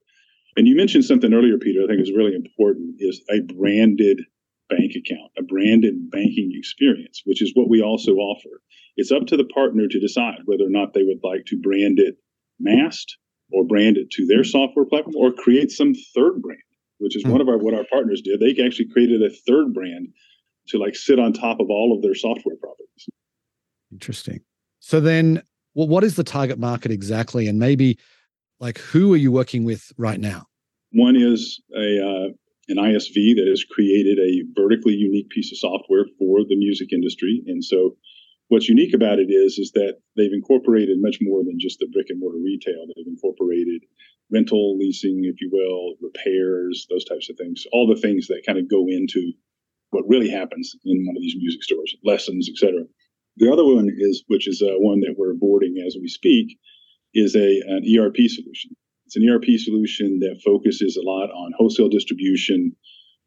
And 0.56 0.68
you 0.68 0.76
mentioned 0.76 1.06
something 1.06 1.34
earlier, 1.34 1.58
Peter. 1.58 1.84
I 1.84 1.88
think 1.88 2.02
is 2.02 2.12
really 2.12 2.36
important. 2.36 2.96
Is 3.00 3.22
a 3.30 3.42
branded 3.42 4.22
bank 4.70 4.94
account, 4.96 5.32
a 5.38 5.44
branded 5.44 6.10
banking 6.12 6.52
experience, 6.54 7.22
which 7.26 7.42
is 7.42 7.52
what 7.54 7.70
we 7.70 7.82
also 7.82 8.14
offer. 8.14 8.62
It's 8.96 9.12
up 9.12 9.26
to 9.28 9.38
the 9.38 9.46
partner 9.46 9.88
to 9.88 10.00
decide 10.00 10.40
whether 10.46 10.66
or 10.66 10.70
not 10.70 10.94
they 10.94 11.04
would 11.04 11.20
like 11.24 11.46
to 11.48 11.60
brand 11.60 12.00
it 12.00 12.16
Maast 12.66 13.06
or 13.52 13.66
brand 13.66 13.98
it 13.98 14.10
to 14.12 14.26
their 14.26 14.44
software 14.44 14.86
platform 14.86 15.16
or 15.18 15.32
create 15.32 15.72
some 15.72 15.94
third 16.16 16.42
brand, 16.42 16.62
which 17.00 17.16
is 17.16 17.24
mm. 17.24 17.32
one 17.32 17.42
of 17.42 17.50
our 17.50 17.58
what 17.58 17.74
our 17.74 17.86
partners 17.92 18.22
did. 18.22 18.40
They 18.40 18.64
actually 18.64 18.90
created 18.90 19.22
a 19.22 19.30
third 19.30 19.74
brand 19.74 20.10
to 20.68 20.78
like 20.78 20.96
sit 20.96 21.20
on 21.20 21.34
top 21.34 21.60
of 21.60 21.70
all 21.70 21.96
of 21.96 22.02
their 22.02 22.16
software 22.16 22.56
properties. 22.56 23.10
Interesting. 23.92 24.42
So 24.80 25.00
then, 25.00 25.42
well, 25.76 25.88
what 25.88 26.04
is 26.04 26.16
the 26.16 26.24
target 26.24 26.60
market 26.60 26.92
exactly, 26.92 27.48
and 27.48 27.60
maybe 27.60 27.98
like 28.64 28.80
who 28.80 29.14
are 29.14 29.18
you 29.18 29.32
working 29.32 29.66
with 29.66 29.92
right 29.98 30.20
now? 30.20 30.48
One 30.94 31.18
is 31.18 31.62
a 31.76 32.00
uh, 32.00 32.30
an 32.70 32.78
ISV 32.78 33.36
that 33.36 33.48
has 33.50 33.66
created 33.66 34.18
a 34.18 34.44
vertically 34.56 34.94
unique 34.94 35.30
piece 35.30 35.52
of 35.52 35.58
software 35.58 36.06
for 36.18 36.46
the 36.48 36.56
music 36.56 36.94
industry, 36.94 37.44
and 37.46 37.64
so 37.64 37.98
what's 38.48 38.70
unique 38.70 38.94
about 38.94 39.20
it 39.20 39.30
is 39.30 39.60
is 39.60 39.72
that 39.74 39.98
they've 40.16 40.32
incorporated 40.32 40.98
much 41.02 41.18
more 41.22 41.44
than 41.44 41.60
just 41.60 41.80
the 41.80 41.90
brick 41.92 42.08
and 42.10 42.20
mortar 42.20 42.40
retail. 42.40 42.88
They've 42.88 43.06
incorporated 43.06 43.84
rental, 44.32 44.78
leasing, 44.78 45.22
if 45.26 45.42
you 45.42 45.50
will, 45.52 45.96
repairs, 46.02 46.88
those 46.90 47.04
types 47.04 47.30
of 47.30 47.36
things, 47.38 47.66
all 47.74 47.86
the 47.86 48.00
things 48.00 48.28
that 48.28 48.44
kind 48.46 48.58
of 48.58 48.70
go 48.70 48.88
into 48.88 49.34
what 49.90 50.08
really 50.08 50.30
happens 50.30 50.74
in 50.86 51.06
one 51.06 51.18
of 51.18 51.22
these 51.22 51.36
music 51.36 51.64
stores, 51.64 51.96
lessons, 52.04 52.50
etc. 52.50 52.86
The 53.38 53.52
other 53.52 53.66
one 53.66 53.90
is, 53.98 54.24
which 54.28 54.48
is 54.48 54.62
uh, 54.62 54.74
one 54.78 55.02
that 55.02 55.16
we're 55.18 55.34
boarding 55.34 55.84
as 55.86 55.98
we 56.00 56.08
speak, 56.08 56.58
is 57.14 57.36
a 57.36 57.62
an 57.68 57.84
ERP 57.98 58.18
solution. 58.28 58.76
It's 59.06 59.16
an 59.16 59.30
ERP 59.30 59.46
solution 59.58 60.20
that 60.20 60.42
focuses 60.44 60.98
a 60.98 61.02
lot 61.02 61.30
on 61.30 61.52
wholesale 61.58 61.90
distribution, 61.90 62.76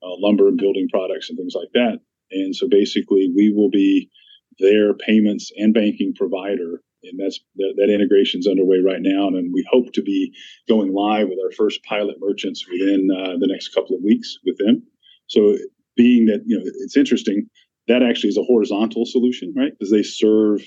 uh, 0.02 0.16
lumber 0.18 0.48
and 0.48 0.58
building 0.58 0.88
products, 0.90 1.28
and 1.28 1.38
things 1.38 1.54
like 1.54 1.70
that. 1.74 2.00
And 2.30 2.54
so 2.54 2.68
basically, 2.68 3.32
we 3.34 3.52
will 3.52 3.70
be 3.70 4.10
their 4.58 4.94
payments 4.94 5.52
and 5.56 5.74
banking 5.74 6.14
provider. 6.14 6.82
And 7.02 7.20
that's 7.20 7.38
that, 7.56 7.74
that 7.76 7.92
integration 7.92 8.40
is 8.40 8.48
underway 8.48 8.78
right 8.78 9.00
now, 9.00 9.28
and 9.28 9.52
we 9.52 9.64
hope 9.70 9.92
to 9.92 10.02
be 10.02 10.32
going 10.68 10.92
live 10.92 11.28
with 11.28 11.38
our 11.44 11.52
first 11.52 11.84
pilot 11.84 12.16
merchants 12.18 12.64
within 12.68 13.08
uh, 13.10 13.36
the 13.38 13.46
next 13.46 13.68
couple 13.74 13.96
of 13.96 14.02
weeks 14.02 14.38
with 14.44 14.58
them. 14.58 14.82
So, 15.28 15.56
being 15.96 16.26
that 16.26 16.42
you 16.46 16.58
know, 16.58 16.64
it's 16.64 16.96
interesting 16.96 17.48
that 17.88 18.02
actually 18.02 18.30
is 18.30 18.36
a 18.36 18.42
horizontal 18.42 19.06
solution, 19.06 19.54
right? 19.56 19.72
Because 19.72 19.90
they 19.90 20.02
serve 20.02 20.62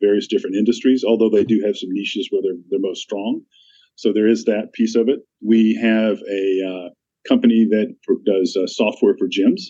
various 0.00 0.26
different 0.26 0.56
industries, 0.56 1.04
although 1.04 1.30
they 1.30 1.44
do 1.44 1.62
have 1.64 1.76
some 1.76 1.92
niches 1.92 2.28
where 2.30 2.42
they're 2.42 2.60
they're 2.70 2.80
most 2.80 3.02
strong. 3.02 3.42
So 3.96 4.12
there 4.12 4.26
is 4.26 4.44
that 4.44 4.72
piece 4.72 4.94
of 4.94 5.08
it. 5.08 5.20
We 5.40 5.74
have 5.74 6.18
a 6.30 6.44
uh, 6.66 6.88
company 7.28 7.66
that 7.70 7.94
does 8.24 8.56
uh, 8.56 8.66
software 8.66 9.16
for 9.18 9.28
gyms. 9.28 9.62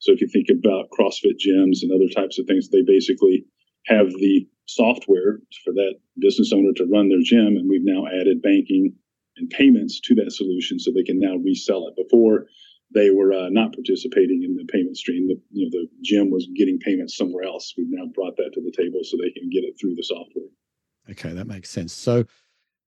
So 0.00 0.12
if 0.12 0.20
you 0.20 0.28
think 0.28 0.48
about 0.48 0.90
CrossFit 0.90 1.36
gyms 1.38 1.82
and 1.82 1.92
other 1.92 2.08
types 2.14 2.38
of 2.38 2.46
things, 2.46 2.68
they 2.68 2.82
basically 2.82 3.44
have 3.86 4.08
the 4.08 4.46
software 4.66 5.40
for 5.64 5.72
that 5.72 5.94
business 6.18 6.52
owner 6.52 6.72
to 6.76 6.86
run 6.86 7.08
their 7.08 7.22
gym, 7.22 7.56
and 7.56 7.68
we've 7.68 7.84
now 7.84 8.06
added 8.06 8.42
banking 8.42 8.94
and 9.36 9.50
payments 9.50 10.00
to 10.00 10.14
that 10.14 10.32
solution 10.32 10.78
so 10.78 10.90
they 10.90 11.02
can 11.02 11.18
now 11.18 11.36
resell 11.36 11.88
it. 11.88 11.96
Before 11.96 12.46
they 12.92 13.10
were 13.10 13.32
uh, 13.32 13.48
not 13.50 13.72
participating 13.72 14.42
in 14.42 14.56
the 14.56 14.64
payment 14.64 14.96
stream. 14.96 15.28
The 15.28 15.40
you 15.50 15.64
know 15.64 15.70
the 15.70 15.88
gym 16.02 16.30
was 16.30 16.48
getting 16.56 16.78
payments 16.78 17.16
somewhere 17.16 17.44
else. 17.44 17.72
We've 17.76 17.86
now 17.90 18.06
brought 18.14 18.36
that 18.36 18.50
to 18.54 18.60
the 18.60 18.72
table 18.76 19.00
so 19.02 19.16
they 19.16 19.30
can 19.30 19.48
get 19.50 19.64
it 19.64 19.74
through 19.80 19.94
the 19.94 20.02
software. 20.02 20.46
Okay, 21.10 21.32
that 21.32 21.46
makes 21.46 21.70
sense. 21.70 21.92
So 21.92 22.24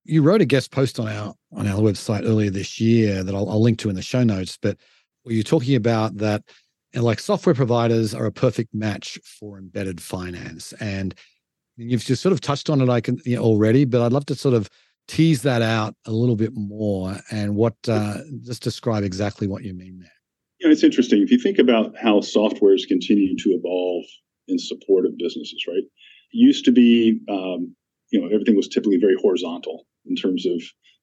you 0.06 0.22
wrote 0.22 0.42
a 0.42 0.46
guest 0.46 0.72
post 0.72 1.00
on 1.00 1.08
our 1.08 1.34
on 1.52 1.68
our 1.68 1.80
website 1.80 2.26
earlier 2.26 2.50
this 2.50 2.80
year 2.80 3.24
that 3.24 3.34
I'll, 3.34 3.50
I'll 3.50 3.62
link 3.62 3.80
to 3.80 3.90
in 3.90 3.96
the 3.96 4.02
show 4.02 4.24
notes. 4.24 4.58
But 4.62 4.78
were 5.26 5.32
you 5.32 5.44
talking 5.44 5.76
about 5.76 6.18
that? 6.18 6.44
And 6.94 7.04
like 7.04 7.20
software 7.20 7.56
providers 7.56 8.14
are 8.14 8.28
a 8.28 8.32
perfect 8.32 8.74
match 8.76 9.18
for 9.24 9.58
embedded 9.58 10.00
finance, 10.00 10.74
and 10.74 11.16
you've 11.76 12.06
just 12.06 12.22
sort 12.22 12.34
of 12.34 12.42
touched 12.42 12.70
on 12.70 12.82
it, 12.82 12.90
I 12.90 13.02
can 13.02 13.20
you 13.26 13.36
know, 13.36 13.42
already. 13.42 13.86
But 13.86 14.02
I'd 14.02 14.14
love 14.14 14.28
to 14.28 14.36
sort 14.36 14.54
of 14.54 14.70
tease 15.08 15.42
that 15.42 15.62
out 15.62 15.96
a 16.06 16.12
little 16.12 16.36
bit 16.36 16.54
more 16.54 17.18
and 17.32 17.56
what 17.56 17.76
uh, 17.88 18.20
just 18.42 18.64
describe 18.64 19.04
exactly 19.04 19.48
what 19.48 19.64
you 19.64 19.74
mean 19.74 20.00
there. 20.00 20.12
You 20.60 20.68
know, 20.68 20.72
it's 20.72 20.84
interesting 20.84 21.22
if 21.22 21.32
you 21.32 21.40
think 21.40 21.60
about 21.60 21.94
how 22.02 22.20
softwares 22.20 22.88
continue 22.88 23.36
to 23.38 23.50
evolve 23.50 24.06
in 24.48 24.58
support 24.58 25.06
of 25.06 25.18
businesses. 25.18 25.64
Right, 25.68 25.78
it 25.78 25.88
used 26.32 26.66
to 26.66 26.72
be 26.72 27.20
um, 27.30 27.76
you 28.12 28.22
know 28.22 28.28
everything 28.28 28.56
was 28.56 28.68
typically 28.68 28.98
very 28.98 29.16
horizontal 29.22 29.86
in 30.06 30.16
terms 30.16 30.46
of 30.46 30.62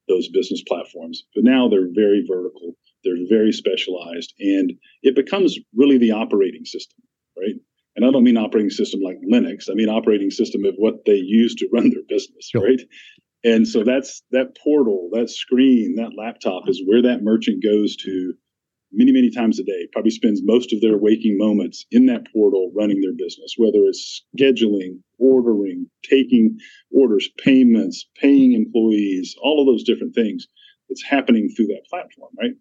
those 0.08 0.28
business 0.28 0.62
platforms. 0.66 1.24
But 1.34 1.44
now 1.44 1.68
they're 1.68 1.88
very 1.92 2.24
vertical, 2.26 2.74
they're 3.04 3.16
very 3.28 3.52
specialized, 3.52 4.34
and 4.40 4.72
it 5.02 5.14
becomes 5.14 5.58
really 5.74 5.98
the 5.98 6.10
operating 6.10 6.64
system, 6.64 6.98
right? 7.38 7.54
And 7.96 8.04
I 8.06 8.10
don't 8.10 8.24
mean 8.24 8.36
operating 8.36 8.70
system 8.70 9.00
like 9.00 9.18
Linux. 9.30 9.68
I 9.70 9.74
mean 9.74 9.88
operating 9.88 10.30
system 10.30 10.64
of 10.64 10.74
what 10.76 11.04
they 11.06 11.16
use 11.16 11.54
to 11.56 11.68
run 11.72 11.90
their 11.90 12.02
business, 12.08 12.48
sure. 12.50 12.62
right? 12.62 12.80
And 13.42 13.66
so 13.66 13.84
that's 13.84 14.22
that 14.32 14.56
portal, 14.62 15.08
that 15.12 15.30
screen, 15.30 15.94
that 15.96 16.12
laptop 16.16 16.68
is 16.68 16.82
where 16.86 17.02
that 17.02 17.22
merchant 17.22 17.62
goes 17.62 17.96
to 17.96 18.34
many, 18.92 19.12
many 19.12 19.30
times 19.30 19.58
a 19.58 19.64
day, 19.64 19.88
probably 19.92 20.10
spends 20.10 20.42
most 20.44 20.72
of 20.72 20.80
their 20.80 20.98
waking 20.98 21.38
moments 21.38 21.86
in 21.90 22.06
that 22.06 22.26
portal 22.32 22.72
running 22.74 23.00
their 23.00 23.14
business, 23.14 23.54
whether 23.56 23.78
it's 23.84 24.24
scheduling, 24.38 25.00
ordering, 25.18 25.88
taking 26.02 26.58
orders, 26.90 27.28
payments, 27.38 28.06
paying 28.20 28.52
employees, 28.52 29.36
all 29.42 29.60
of 29.60 29.66
those 29.66 29.84
different 29.84 30.14
things. 30.14 30.46
It's 30.88 31.04
happening 31.04 31.48
through 31.48 31.68
that 31.68 31.86
platform, 31.88 32.32
right? 32.38 32.52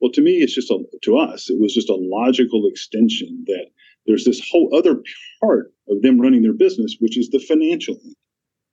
Well, 0.00 0.10
to 0.12 0.20
me, 0.20 0.42
it's 0.42 0.54
just 0.54 0.70
a, 0.70 0.78
to 1.02 1.16
us, 1.16 1.48
it 1.48 1.58
was 1.58 1.72
just 1.72 1.88
a 1.88 1.94
logical 1.94 2.66
extension 2.66 3.44
that 3.46 3.66
there's 4.06 4.24
this 4.24 4.46
whole 4.50 4.74
other 4.76 5.02
part 5.40 5.72
of 5.88 6.02
them 6.02 6.20
running 6.20 6.42
their 6.42 6.52
business, 6.52 6.96
which 6.98 7.16
is 7.16 7.30
the 7.30 7.38
financial 7.38 7.96
end, 8.04 8.16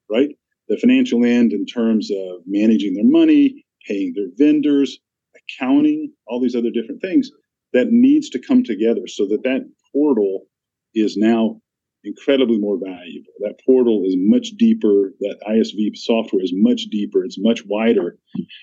right? 0.09 0.29
The 0.69 0.77
financial 0.77 1.25
end 1.25 1.53
in 1.53 1.65
terms 1.65 2.09
of 2.11 2.41
managing 2.45 2.95
their 2.95 3.05
money, 3.05 3.65
paying 3.87 4.13
their 4.15 4.29
vendors, 4.37 4.99
accounting, 5.35 6.13
all 6.27 6.39
these 6.39 6.55
other 6.55 6.71
different 6.71 7.01
things 7.01 7.29
that 7.73 7.91
needs 7.91 8.29
to 8.29 8.39
come 8.39 8.63
together 8.63 9.07
so 9.07 9.25
that 9.27 9.43
that 9.43 9.69
portal 9.91 10.45
is 10.93 11.17
now 11.17 11.59
incredibly 12.03 12.57
more 12.57 12.77
valuable. 12.77 13.31
That 13.39 13.59
portal 13.65 14.03
is 14.05 14.15
much 14.17 14.51
deeper. 14.57 15.13
That 15.19 15.39
ISV 15.47 15.95
software 15.95 16.43
is 16.43 16.51
much 16.53 16.83
deeper. 16.91 17.23
It's 17.23 17.39
much 17.39 17.65
wider, 17.65 18.17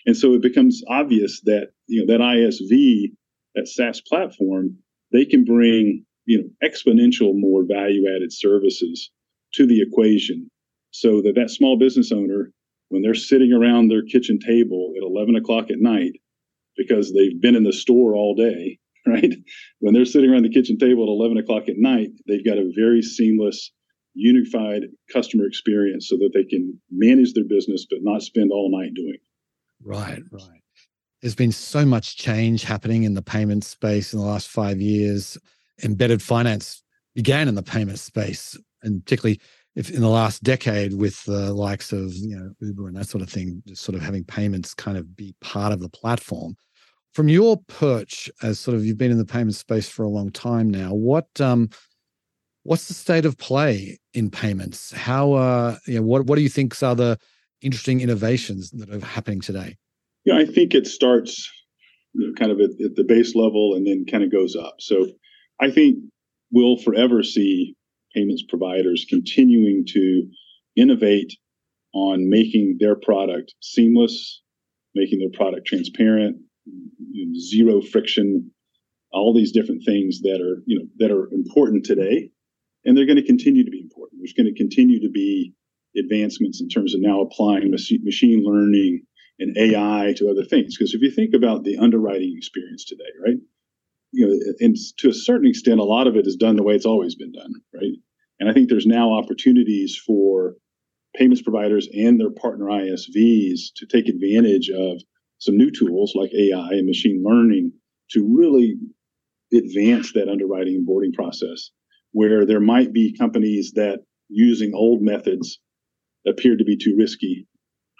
and 0.06 0.16
so 0.16 0.34
it 0.34 0.42
becomes 0.42 0.82
obvious 0.88 1.40
that 1.42 1.70
you 1.86 2.04
know 2.04 2.12
that 2.12 2.22
ISV, 2.22 3.12
that 3.54 3.68
SaaS 3.68 4.00
platform, 4.02 4.76
they 5.12 5.24
can 5.24 5.44
bring 5.44 6.04
you 6.26 6.38
know 6.38 6.68
exponential 6.68 7.32
more 7.34 7.64
value 7.64 8.04
added 8.14 8.32
services 8.32 9.10
to 9.54 9.66
the 9.66 9.82
equation, 9.82 10.48
so 10.90 11.22
that 11.22 11.34
that 11.36 11.50
small 11.50 11.78
business 11.78 12.12
owner, 12.12 12.52
when 12.88 13.02
they're 13.02 13.14
sitting 13.14 13.52
around 13.52 13.88
their 13.88 14.02
kitchen 14.02 14.38
table 14.38 14.92
at 14.96 15.02
11 15.02 15.36
o'clock 15.36 15.70
at 15.70 15.78
night, 15.78 16.12
because 16.76 17.12
they've 17.12 17.40
been 17.40 17.56
in 17.56 17.64
the 17.64 17.72
store 17.72 18.14
all 18.14 18.34
day, 18.34 18.78
right? 19.06 19.34
When 19.80 19.94
they're 19.94 20.04
sitting 20.04 20.30
around 20.30 20.42
the 20.42 20.52
kitchen 20.52 20.78
table 20.78 21.04
at 21.04 21.08
11 21.08 21.38
o'clock 21.38 21.68
at 21.68 21.78
night, 21.78 22.10
they've 22.26 22.44
got 22.44 22.58
a 22.58 22.72
very 22.74 23.02
seamless, 23.02 23.70
unified 24.14 24.82
customer 25.12 25.46
experience 25.46 26.08
so 26.08 26.16
that 26.16 26.30
they 26.34 26.44
can 26.44 26.80
manage 26.90 27.32
their 27.32 27.44
business 27.44 27.86
but 27.88 28.00
not 28.02 28.22
spend 28.22 28.50
all 28.52 28.70
night 28.70 28.94
doing. 28.94 29.18
Right, 29.82 30.22
right. 30.30 30.60
There's 31.22 31.34
been 31.34 31.52
so 31.52 31.84
much 31.84 32.16
change 32.16 32.64
happening 32.64 33.04
in 33.04 33.14
the 33.14 33.22
payment 33.22 33.64
space 33.64 34.12
in 34.12 34.18
the 34.18 34.24
last 34.24 34.48
five 34.48 34.80
years. 34.80 35.36
Embedded 35.82 36.22
finance 36.22 36.82
began 37.14 37.48
in 37.48 37.54
the 37.54 37.62
payment 37.62 37.98
space, 37.98 38.58
and 38.82 39.04
particularly 39.04 39.40
if 39.76 39.90
in 39.90 40.00
the 40.00 40.08
last 40.08 40.42
decade 40.42 40.94
with 40.94 41.22
the 41.24 41.52
likes 41.52 41.92
of 41.92 42.12
you 42.14 42.36
know 42.36 42.52
Uber 42.60 42.88
and 42.88 42.96
that 42.96 43.08
sort 43.08 43.22
of 43.22 43.30
thing, 43.30 43.62
just 43.66 43.82
sort 43.82 43.96
of 43.96 44.02
having 44.02 44.24
payments 44.24 44.74
kind 44.74 44.98
of 44.98 45.16
be 45.16 45.34
part 45.40 45.72
of 45.72 45.80
the 45.80 45.88
platform. 45.88 46.56
From 47.14 47.28
your 47.28 47.56
perch, 47.66 48.30
as 48.42 48.60
sort 48.60 48.76
of 48.76 48.84
you've 48.84 48.98
been 48.98 49.10
in 49.10 49.18
the 49.18 49.24
payment 49.24 49.54
space 49.54 49.88
for 49.88 50.04
a 50.04 50.08
long 50.08 50.30
time 50.30 50.70
now, 50.70 50.92
what 50.92 51.26
um, 51.40 51.70
what's 52.62 52.88
the 52.88 52.94
state 52.94 53.24
of 53.24 53.36
play 53.38 53.98
in 54.14 54.30
payments? 54.30 54.92
How 54.92 55.32
uh, 55.32 55.76
you 55.86 55.96
know, 55.96 56.02
what 56.02 56.26
what 56.26 56.36
do 56.36 56.42
you 56.42 56.48
think 56.48 56.80
are 56.82 56.94
the 56.94 57.18
interesting 57.62 58.00
innovations 58.00 58.70
that 58.70 58.90
are 58.90 59.04
happening 59.04 59.40
today? 59.40 59.76
Yeah, 60.24 60.36
I 60.36 60.44
think 60.44 60.74
it 60.74 60.86
starts 60.86 61.48
kind 62.36 62.50
of 62.50 62.60
at, 62.60 62.70
at 62.84 62.96
the 62.96 63.04
base 63.04 63.34
level 63.34 63.74
and 63.74 63.86
then 63.86 64.04
kind 64.04 64.24
of 64.24 64.32
goes 64.32 64.56
up. 64.56 64.76
So 64.80 65.06
I 65.60 65.70
think 65.70 65.98
we'll 66.50 66.78
forever 66.78 67.22
see 67.22 67.76
payments 68.14 68.42
providers 68.48 69.06
continuing 69.08 69.84
to 69.86 70.28
innovate 70.76 71.36
on 71.92 72.28
making 72.28 72.76
their 72.78 72.94
product 72.94 73.54
seamless, 73.60 74.42
making 74.94 75.18
their 75.18 75.36
product 75.36 75.66
transparent, 75.66 76.36
you 77.12 77.26
know, 77.26 77.38
zero 77.38 77.80
friction, 77.80 78.50
all 79.12 79.34
these 79.34 79.52
different 79.52 79.84
things 79.84 80.20
that 80.22 80.40
are 80.40 80.62
you 80.66 80.78
know 80.78 80.86
that 80.98 81.10
are 81.10 81.28
important 81.32 81.84
today. 81.84 82.30
And 82.84 82.96
they're 82.96 83.06
going 83.06 83.16
to 83.16 83.26
continue 83.26 83.64
to 83.64 83.70
be 83.70 83.80
important. 83.80 84.20
There's 84.20 84.32
going 84.32 84.52
to 84.52 84.58
continue 84.58 85.00
to 85.00 85.10
be 85.10 85.52
advancements 85.98 86.60
in 86.60 86.68
terms 86.68 86.94
of 86.94 87.00
now 87.02 87.20
applying 87.20 87.70
machine 87.70 88.42
learning 88.44 89.02
and 89.38 89.56
ai 89.58 90.14
to 90.16 90.30
other 90.30 90.44
things. 90.44 90.76
Because 90.76 90.94
if 90.94 91.02
you 91.02 91.10
think 91.10 91.34
about 91.34 91.64
the 91.64 91.76
underwriting 91.78 92.34
experience 92.36 92.84
today 92.84 93.10
right 93.24 93.38
you 94.12 94.26
know 94.26 94.54
and 94.60 94.76
to 94.98 95.08
a 95.08 95.14
certain 95.14 95.48
extent 95.48 95.80
a 95.80 95.84
lot 95.84 96.06
of 96.06 96.16
it 96.16 96.26
is 96.26 96.36
done 96.36 96.56
the 96.56 96.62
way 96.62 96.74
it's 96.74 96.86
always 96.86 97.14
been 97.14 97.32
done 97.32 97.52
right? 97.74 97.96
And 98.38 98.48
i 98.48 98.52
think 98.52 98.68
there's 98.68 98.86
now 98.86 99.12
opportunities 99.12 99.96
for 99.96 100.54
payments 101.16 101.42
providers 101.42 101.88
and 101.92 102.20
their 102.20 102.30
partner 102.30 102.66
isvs 102.66 103.60
to 103.76 103.86
take 103.86 104.08
advantage 104.08 104.70
of 104.70 105.00
some 105.38 105.56
new 105.56 105.70
tools 105.70 106.12
like 106.14 106.32
ai 106.34 106.68
and 106.70 106.86
machine 106.86 107.22
learning 107.24 107.72
to 108.10 108.26
really 108.36 108.76
advance 109.52 110.12
that 110.12 110.28
underwriting 110.28 110.76
and 110.76 110.86
boarding 110.86 111.12
process 111.12 111.70
where 112.12 112.44
there 112.46 112.60
might 112.60 112.92
be 112.92 113.16
companies 113.16 113.72
that 113.74 114.00
using 114.28 114.72
old 114.74 115.02
methods 115.02 115.60
appeared 116.26 116.58
to 116.58 116.64
be 116.64 116.76
too 116.76 116.94
risky 116.96 117.46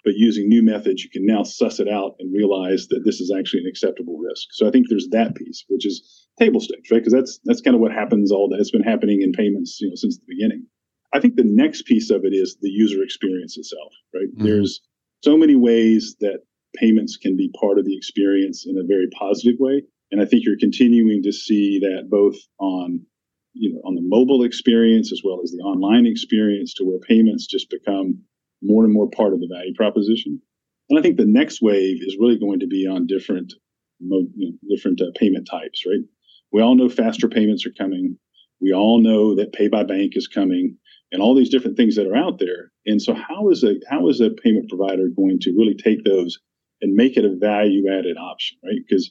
but 0.05 0.15
using 0.17 0.49
new 0.49 0.63
methods 0.63 1.03
you 1.03 1.11
can 1.11 1.27
now 1.27 1.43
suss 1.43 1.81
it 1.81 1.89
out 1.89 2.15
and 2.19 2.35
realize 2.35 2.87
that 2.89 3.03
this 3.05 3.21
is 3.21 3.33
actually 3.37 3.61
an 3.61 3.69
acceptable 3.69 4.19
risk. 4.19 4.49
So 4.53 4.67
i 4.67 4.71
think 4.71 4.89
there's 4.89 5.09
that 5.11 5.35
piece 5.35 5.65
which 5.69 5.87
is 5.87 6.27
table 6.39 6.61
stakes 6.61 6.91
right? 6.91 6.99
Because 6.99 7.13
that's 7.13 7.41
that's 7.45 7.61
kind 7.61 7.75
of 7.75 7.81
what 7.81 7.93
happens 7.93 8.33
all 8.33 8.49
that 8.49 8.61
it's 8.61 8.71
been 8.71 8.83
happening 8.83 9.23
in 9.23 9.33
payments 9.33 9.81
you 9.81 9.89
know 9.89 9.95
since 9.95 10.19
the 10.19 10.25
beginning. 10.29 10.67
I 11.13 11.19
think 11.19 11.35
the 11.35 11.45
next 11.45 11.87
piece 11.87 12.11
of 12.11 12.25
it 12.25 12.33
is 12.33 12.57
the 12.61 12.71
user 12.71 13.03
experience 13.03 13.57
itself 13.57 13.93
right? 14.15 14.29
Mm-hmm. 14.35 14.45
there's 14.47 14.81
so 15.23 15.37
many 15.37 15.57
ways 15.57 16.17
that 16.21 16.41
payments 16.77 17.17
can 17.17 17.37
be 17.37 17.51
part 17.61 17.79
of 17.79 17.85
the 17.85 17.97
experience 17.97 18.65
in 18.67 18.79
a 18.79 18.87
very 18.87 19.09
positive 19.19 19.59
way 19.59 19.83
and 20.13 20.21
I 20.21 20.25
think 20.25 20.45
you're 20.45 20.59
continuing 20.59 21.23
to 21.23 21.33
see 21.33 21.79
that 21.81 22.09
both 22.11 22.37
on 22.59 23.05
you 23.53 23.73
know 23.73 23.81
on 23.85 23.95
the 23.95 24.03
mobile 24.03 24.45
experience 24.45 25.13
as 25.13 25.23
well 25.25 25.41
as 25.43 25.51
the 25.51 25.63
online 25.63 26.07
experience 26.07 26.75
to 26.75 26.85
where 26.85 26.99
payments 27.01 27.47
just 27.47 27.71
become 27.71 28.23
more 28.63 28.85
and 28.85 28.93
more 28.93 29.09
part 29.11 29.33
of 29.33 29.41
the 29.41 29.49
value 29.53 29.75
proposition. 29.75 30.41
And 30.89 30.99
I 30.99 31.03
think 31.03 31.17
the 31.17 31.27
next 31.27 31.63
wave 31.63 31.99
is 32.01 32.17
really 32.19 32.39
going 32.39 32.61
to 32.61 32.67
be 32.67 32.87
on 32.87 33.07
different 33.07 33.55
you 34.01 34.33
know, 34.33 34.53
different 34.75 35.01
uh, 35.01 35.11
payment 35.17 35.49
types, 35.51 35.85
right? 35.87 36.05
We 36.53 36.63
all 36.63 36.75
know 36.75 36.89
faster 36.89 37.29
payments 37.29 37.65
are 37.67 37.73
coming. 37.77 38.17
We 38.61 38.73
all 38.73 39.01
know 39.01 39.37
that 39.37 39.53
pay 39.53 39.69
by 39.69 39.85
bank 39.85 40.13
is 40.17 40.27
coming 40.27 40.77
and 41.13 41.23
all 41.23 41.35
these 41.35 41.51
different 41.51 41.77
things 41.77 41.97
that 41.97 42.07
are 42.07 42.17
out 42.17 42.39
there. 42.39 42.73
And 42.87 43.01
so 43.01 43.15
how 43.15 43.51
is 43.51 43.65
a 43.65 43.75
how 43.89 44.09
is 44.09 44.21
a 44.21 44.31
payment 44.31 44.69
provider 44.69 45.09
going 45.09 45.39
to 45.41 45.53
really 45.53 45.75
take 45.75 46.05
those 46.05 46.39
and 46.83 46.95
make 46.95 47.17
it 47.17 47.25
a 47.25 47.37
value 47.37 47.91
added 47.91 48.17
option, 48.17 48.59
right? 48.65 48.81
Because 48.87 49.11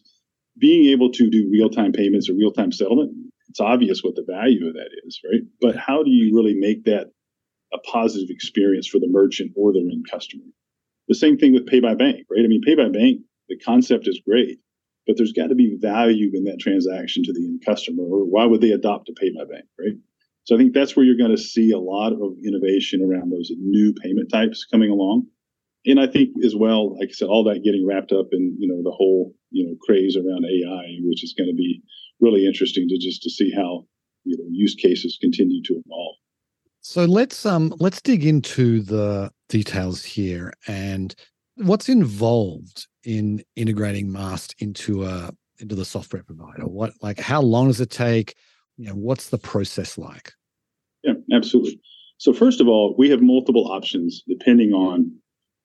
being 0.58 0.90
able 0.92 1.12
to 1.12 1.30
do 1.30 1.50
real 1.52 1.70
time 1.70 1.92
payments 1.92 2.30
or 2.30 2.34
real 2.34 2.52
time 2.52 2.72
settlement, 2.72 3.12
it's 3.50 3.60
obvious 3.60 4.04
what 4.04 4.16
the 4.16 4.26
value 4.28 4.68
of 4.68 4.74
that 4.74 4.90
is, 5.06 5.20
right? 5.30 5.42
But 5.62 5.76
how 5.76 6.04
do 6.04 6.10
you 6.10 6.36
really 6.36 6.56
make 6.56 6.86
that 6.86 7.08
a 7.74 7.78
positive 7.80 8.30
experience 8.30 8.88
for 8.88 9.00
the 9.00 9.08
merchant 9.10 9.52
or 9.56 9.74
their 9.74 9.84
end 9.84 10.06
customer? 10.10 10.44
The 11.08 11.16
same 11.16 11.38
thing 11.38 11.54
with 11.54 11.68
pay 11.68 11.80
by 11.80 11.96
bank, 11.96 12.28
right? 12.30 12.44
I 12.44 12.48
mean, 12.48 12.62
pay 12.62 12.76
by 12.76 12.90
bank, 12.90 13.22
the 13.48 13.58
concept 13.58 14.08
is 14.08 14.22
great, 14.26 14.60
but 15.08 15.18
there's 15.18 15.34
got 15.34 15.48
to 15.48 15.56
be 15.56 15.78
value 15.80 16.32
in 16.34 16.44
that 16.46 16.60
transaction 16.60 17.24
to 17.24 17.34
the 17.34 17.46
end 17.46 17.64
customer, 17.66 18.04
or 18.04 18.26
why 18.26 18.46
would 18.46 18.62
they 18.62 18.72
adopt 18.72 19.10
a 19.10 19.14
pay 19.14 19.32
by 19.32 19.46
bank, 19.46 19.66
right? 19.80 19.98
So 20.44 20.56
I 20.56 20.58
think 20.58 20.74
that's 20.74 20.96
where 20.96 21.06
you're 21.06 21.18
going 21.18 21.36
to 21.36 21.42
see 21.42 21.72
a 21.72 21.80
lot 21.80 22.14
of 22.14 22.38
innovation 22.44 23.02
around 23.04 23.32
those 23.32 23.52
new 23.58 23.94
payment 23.94 24.32
types 24.32 24.66
coming 24.66 24.90
along 24.90 25.28
and 25.86 26.00
I 26.00 26.08
think 26.08 26.30
as 26.44 26.56
well, 26.56 26.98
like 26.98 27.10
I 27.10 27.14
said, 27.14 27.30
all 27.30 27.46
that 27.46 27.64
getting 27.64 27.86
wrapped 27.88 28.12
up 28.12 28.28
in 28.32 28.56
you 28.60 28.68
know 28.68 28.84
the 28.84 28.96
whole 28.96 29.34
you 29.52 29.66
know 29.66 29.76
craze 29.82 30.18
around 30.18 30.46
AI, 30.46 30.98
which 31.02 31.24
is 31.24 31.34
going 31.38 31.50
to 31.50 31.56
be 31.56 31.82
really 32.20 32.46
interesting 32.46 32.88
to 32.90 32.98
just 32.98 33.24
to 33.24 33.30
see 33.30 33.52
how 33.52 33.86
you 34.26 34.38
know 34.38 34.46
use 34.52 34.76
cases 34.76 35.18
continue 35.22 35.64
to 35.64 35.82
evolve. 35.86 36.16
So 36.82 37.06
let's 37.06 37.46
um 37.46 37.74
let's 37.80 38.02
dig 38.02 38.26
into 38.26 38.82
the 38.82 39.32
details 39.50 40.04
here 40.04 40.54
and 40.68 41.14
what's 41.56 41.90
involved 41.90 42.88
in 43.04 43.44
integrating 43.56 44.08
Maast 44.08 44.54
into 44.60 45.04
a 45.04 45.32
into 45.60 45.76
the 45.76 45.86
software 45.86 46.24
provider. 46.24 46.68
What 46.68 46.94
like 47.02 47.20
how 47.20 47.42
long 47.42 47.68
does 47.68 47.82
it 47.82 47.90
take? 47.90 48.36
You 48.78 48.88
know, 48.88 48.96
what's 48.96 49.30
the 49.30 49.38
process 49.38 49.98
like? 49.98 50.32
Yeah, 51.04 51.14
absolutely. 51.34 51.82
So 52.18 52.34
first 52.34 52.62
of 52.62 52.68
all, 52.68 52.96
we 52.98 53.10
have 53.10 53.22
multiple 53.22 53.72
options 53.72 54.24
depending 54.28 54.72
on 54.72 55.12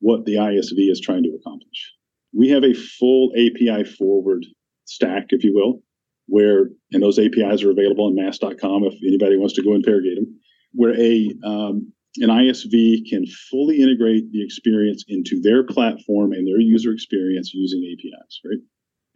what 0.01 0.25
the 0.25 0.35
ISV 0.35 0.91
is 0.91 1.01
trying 1.01 1.23
to 1.25 1.31
accomplish. 1.31 1.93
We 2.33 2.49
have 2.51 2.65
a 2.65 2.75
full 2.75 3.33
API 3.35 3.85
forward 3.85 4.45
stack, 4.85 5.27
if 5.31 5.45
you 5.45 5.55
will, 5.55 5.83
where, 6.27 6.71
and 6.93 7.03
those 7.03 7.19
APIs 7.19 7.63
are 7.63 7.71
available 7.71 8.07
on 8.07 8.15
maast.com 8.15 8.85
if 8.85 8.95
anybody 9.07 9.37
wants 9.37 9.55
to 9.55 9.63
go 9.63 9.75
interrogate 9.75 10.17
them, 10.17 10.39
where 10.75 10.95
a, 11.01 11.33
um, 11.45 11.93
an 12.19 12.29
ISV 12.29 13.09
can 13.09 13.27
fully 13.51 13.81
integrate 13.81 14.31
the 14.31 14.43
experience 14.43 15.05
into 15.09 15.41
their 15.41 15.65
platform 15.65 16.33
and 16.33 16.47
their 16.47 16.61
user 16.61 16.93
experience 16.93 17.53
using 17.55 17.83
APIs, 17.93 18.41
right? 18.45 18.59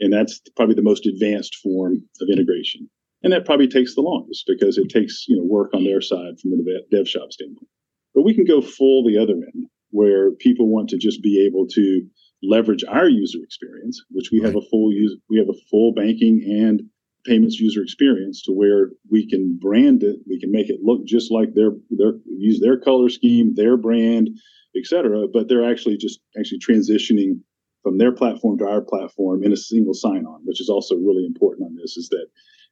And 0.01 0.13
that's 0.13 0.41
probably 0.57 0.75
the 0.75 0.83
most 0.83 1.07
advanced 1.07 1.57
form 1.57 2.03
of 2.21 2.29
integration. 2.31 2.89
And 3.23 3.33
that 3.33 3.45
probably 3.45 3.69
takes 3.69 3.95
the 3.95 4.01
longest 4.01 4.45
because 4.47 4.79
it 4.79 4.89
takes 4.89 5.27
you 5.29 5.37
know 5.37 5.45
work 5.45 5.75
on 5.75 5.85
their 5.85 6.01
side 6.01 6.39
from 6.41 6.53
the 6.53 6.85
dev 6.91 7.09
shop 7.09 7.33
standpoint. 7.33 7.69
But 8.15 8.23
we 8.23 8.35
can 8.35 8.45
go 8.45 8.61
full 8.61 9.05
the 9.05 9.19
other 9.19 9.35
end 9.35 9.67
where 9.91 10.33
people 10.33 10.69
want 10.69 10.89
to 10.91 10.99
just 10.99 11.23
be 11.23 11.45
able 11.45 11.67
to 11.67 12.07
leverage 12.43 12.85
our 12.89 13.09
user 13.09 13.39
experience, 13.43 14.03
which 14.11 14.31
we 14.31 14.41
right. 14.41 14.47
have 14.47 14.57
a 14.57 14.67
full 14.69 14.93
use, 14.93 15.17
we 15.29 15.39
have 15.39 15.49
a 15.49 15.61
full 15.71 15.93
banking 15.93 16.43
and 16.45 16.83
payments 17.29 17.61
user 17.61 17.83
experience 17.83 18.43
to 18.43 18.53
where 18.53 18.91
we 19.11 19.29
can 19.29 19.59
brand 19.61 20.03
it, 20.03 20.17
we 20.27 20.41
can 20.41 20.51
make 20.51 20.71
it 20.71 20.81
look 20.83 21.05
just 21.05 21.31
like 21.31 21.55
their 21.55 21.73
their 21.91 22.15
use 22.27 22.61
their 22.61 22.79
color 22.79 23.09
scheme, 23.09 23.55
their 23.55 23.77
brand, 23.77 24.31
etc. 24.77 25.27
But 25.33 25.49
they're 25.49 25.71
actually 25.71 25.97
just 25.97 26.21
actually 26.39 26.61
transitioning 26.61 27.41
from 27.83 27.99
their 27.99 28.13
platform 28.13 28.59
to 28.59 28.67
our 28.67 28.81
platform 28.81 29.45
in 29.45 29.53
a 29.53 29.57
single 29.57 29.95
sign-on, 29.95 30.41
which 30.45 30.61
is 30.61 30.69
also 30.69 30.97
really 30.97 31.27
important 31.27 31.67
on 31.67 31.77
this. 31.77 31.97
Is 31.97 32.09
that 32.09 32.27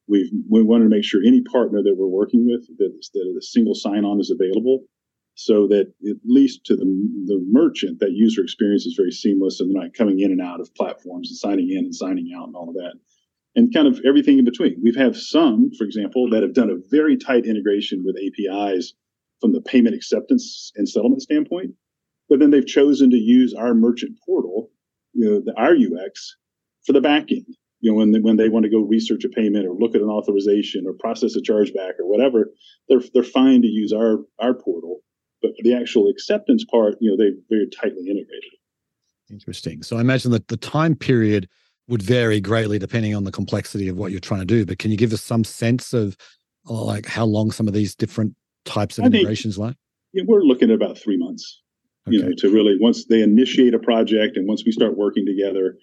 we've 0.09 0.31
we 0.49 0.63
wanted 0.63 0.85
to 0.85 0.91
make 0.91 1.05
sure 1.05 1.21
any 1.25 1.43
partner 1.43 1.83
that 1.83 1.95
we're 1.97 2.07
working 2.07 2.47
with 2.47 2.67
that, 2.79 2.93
that 3.15 3.37
a 3.39 3.43
single 3.43 3.75
sign-on 3.75 4.21
is 4.21 4.31
available 4.31 4.85
so 5.37 5.67
that 5.69 5.93
at 6.09 6.17
least 6.25 6.65
to 6.65 6.75
the, 6.75 6.85
the 7.27 7.45
merchant, 7.51 8.01
that 8.01 8.13
user 8.13 8.43
experience 8.43 8.87
is 8.87 8.95
very 8.97 9.13
seamless 9.13 9.61
and 9.61 9.71
they're 9.71 9.83
not 9.83 9.93
coming 9.93 10.21
in 10.21 10.33
and 10.33 10.41
out 10.41 10.61
of 10.61 10.75
platforms 10.75 11.29
and 11.29 11.37
signing 11.37 11.71
in 11.71 11.85
and 11.85 11.95
signing 11.95 12.33
out 12.35 12.47
and 12.47 12.57
all 12.57 12.71
of 12.71 12.75
that. 12.75 12.95
And 13.57 13.73
kind 13.73 13.89
of 13.89 14.01
everything 14.07 14.39
in 14.39 14.45
between. 14.45 14.79
We've 14.83 14.97
have 14.97 15.17
some, 15.17 15.71
for 15.79 15.85
example, 15.85 16.29
that 16.31 16.43
have 16.43 16.53
done 16.53 16.71
a 16.71 16.89
very 16.91 17.17
tight 17.17 17.47
integration 17.47 18.05
with 18.05 18.17
APIs 18.17 18.93
from 19.41 19.53
the 19.53 19.63
payment 19.63 19.95
acceptance 19.95 20.73
and 20.77 20.89
settlement 20.89 21.23
standpoint, 21.23 21.73
but 22.29 22.39
then 22.39 22.51
they've 22.51 22.67
chosen 22.67 23.11
to 23.11 23.17
use 23.17 23.55
our 23.55 23.75
merchant 23.75 24.19
portal, 24.25 24.71
you 25.15 25.25
know, 25.25 25.41
the, 25.41 25.55
our 25.59 25.73
UX 25.73 26.37
for 26.85 26.93
the 26.93 27.01
back 27.01 27.33
end. 27.33 27.47
You 27.81 27.93
know, 27.93 27.99
when 27.99 28.13
they, 28.13 28.19
when 28.21 28.37
they 28.37 28.49
want 28.49 28.65
to 28.65 28.71
go 28.71 28.81
research 28.81 29.25
a 29.25 29.29
payment 29.29 29.67
or 29.67 29.73
look 29.73 29.95
at 29.95 30.03
an 30.03 30.09
authorization 30.09 30.87
or 30.87 30.93
process 30.93 31.37
a 31.37 31.41
chargeback 31.41 31.99
or 31.99 32.07
whatever, 32.07 32.51
they're 32.89 33.03
they're 33.13 33.23
fine 33.23 33.63
to 33.63 33.69
use 33.69 33.93
our 33.93 34.19
our 34.39 34.55
portal 34.55 35.03
but 35.43 35.57
for 35.57 35.63
the 35.63 35.75
actual 35.75 36.09
acceptance 36.09 36.65
part, 36.65 36.97
you 37.01 37.11
know, 37.11 37.17
they're 37.17 37.37
very 37.49 37.69
tightly 37.69 38.09
integrated. 38.09 38.53
Interesting. 39.31 39.83
So 39.83 39.97
I 39.97 40.01
imagine 40.01 40.31
that 40.33 40.49
the 40.49 40.57
time 40.57 40.95
period 40.95 41.49
would 41.89 42.03
vary 42.03 42.41
greatly 42.41 42.79
depending 42.79 43.15
on 43.15 43.25
the 43.25 43.33
complexity 43.33 43.89
of 43.89 43.97
what 43.97 44.11
you're 44.11 44.21
trying 44.21 44.41
to 44.41 44.47
do. 44.47 44.67
But 44.67 44.79
can 44.79 44.91
you 44.91 44.97
give 44.97 45.13
us 45.13 45.23
some 45.23 45.45
sense 45.45 45.93
of 45.93 46.17
uh, 46.69 46.83
like 46.83 47.07
how 47.07 47.25
long 47.25 47.51
some 47.51 47.69
of 47.69 47.75
these 47.75 47.95
different 47.95 48.35
types 48.65 48.99
of 48.99 49.05
I 49.05 49.07
integrations 49.07 49.57
think, 49.57 49.67
like? 49.67 49.77
Yeah, 50.13 50.25
we're 50.27 50.43
looking 50.43 50.71
at 50.71 50.75
about 50.75 50.99
three 50.99 51.17
months. 51.17 51.63
Okay. 52.09 52.17
You 52.17 52.23
know, 52.23 52.33
to 52.39 52.51
really 52.51 52.77
once 52.81 53.07
they 53.07 53.23
initiate 53.23 53.75
a 53.75 53.79
project 53.79 54.37
and 54.37 54.47
once 54.47 54.65
we 54.65 54.73
start 54.73 54.97
working 54.97 55.27
together, 55.27 55.77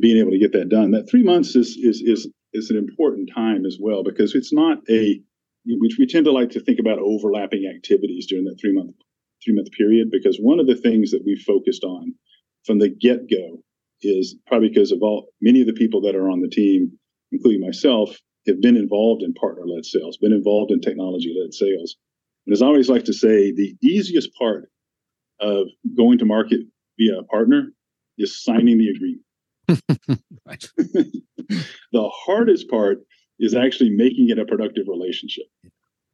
being 0.00 0.18
able 0.18 0.30
to 0.30 0.38
get 0.38 0.52
that 0.52 0.68
done. 0.68 0.90
That 0.90 1.08
three 1.08 1.22
months 1.22 1.54
is 1.54 1.76
is 1.76 2.02
is 2.02 2.28
is 2.52 2.70
an 2.70 2.76
important 2.76 3.30
time 3.34 3.64
as 3.64 3.78
well 3.80 4.02
because 4.02 4.34
it's 4.34 4.52
not 4.52 4.78
a 4.90 5.20
we, 5.66 5.96
we 5.98 6.06
tend 6.06 6.24
to 6.24 6.32
like 6.32 6.50
to 6.50 6.60
think 6.60 6.78
about 6.78 6.98
overlapping 6.98 7.70
activities 7.74 8.26
during 8.26 8.44
that 8.44 8.58
three 8.60 8.72
month 8.72 8.94
three 9.44 9.54
month 9.54 9.70
period 9.72 10.10
because 10.10 10.38
one 10.38 10.60
of 10.60 10.66
the 10.66 10.76
things 10.76 11.10
that 11.10 11.24
we 11.24 11.36
focused 11.36 11.84
on 11.84 12.14
from 12.64 12.78
the 12.78 12.88
get 12.88 13.30
go 13.30 13.62
is 14.02 14.36
probably 14.46 14.68
because 14.68 14.92
of 14.92 15.02
all 15.02 15.28
many 15.40 15.60
of 15.60 15.66
the 15.66 15.72
people 15.72 16.00
that 16.02 16.14
are 16.14 16.30
on 16.30 16.40
the 16.40 16.48
team, 16.48 16.92
including 17.32 17.60
myself, 17.60 18.16
have 18.46 18.60
been 18.60 18.76
involved 18.76 19.22
in 19.22 19.34
partner 19.34 19.64
led 19.66 19.84
sales, 19.84 20.16
been 20.16 20.32
involved 20.32 20.70
in 20.70 20.80
technology 20.80 21.34
led 21.40 21.52
sales. 21.52 21.96
And 22.46 22.52
as 22.52 22.62
I 22.62 22.66
always 22.66 22.88
like 22.88 23.04
to 23.04 23.12
say, 23.12 23.52
the 23.52 23.74
easiest 23.82 24.30
part 24.34 24.70
of 25.40 25.66
going 25.96 26.18
to 26.18 26.24
market 26.24 26.60
via 26.98 27.18
a 27.18 27.24
partner 27.24 27.72
is 28.18 28.42
signing 28.42 28.78
the 28.78 28.88
agreement. 28.88 29.22
the 31.92 32.10
hardest 32.24 32.68
part 32.68 32.98
is 33.38 33.54
actually 33.54 33.90
making 33.90 34.30
it 34.30 34.38
a 34.38 34.44
productive 34.44 34.86
relationship. 34.88 35.44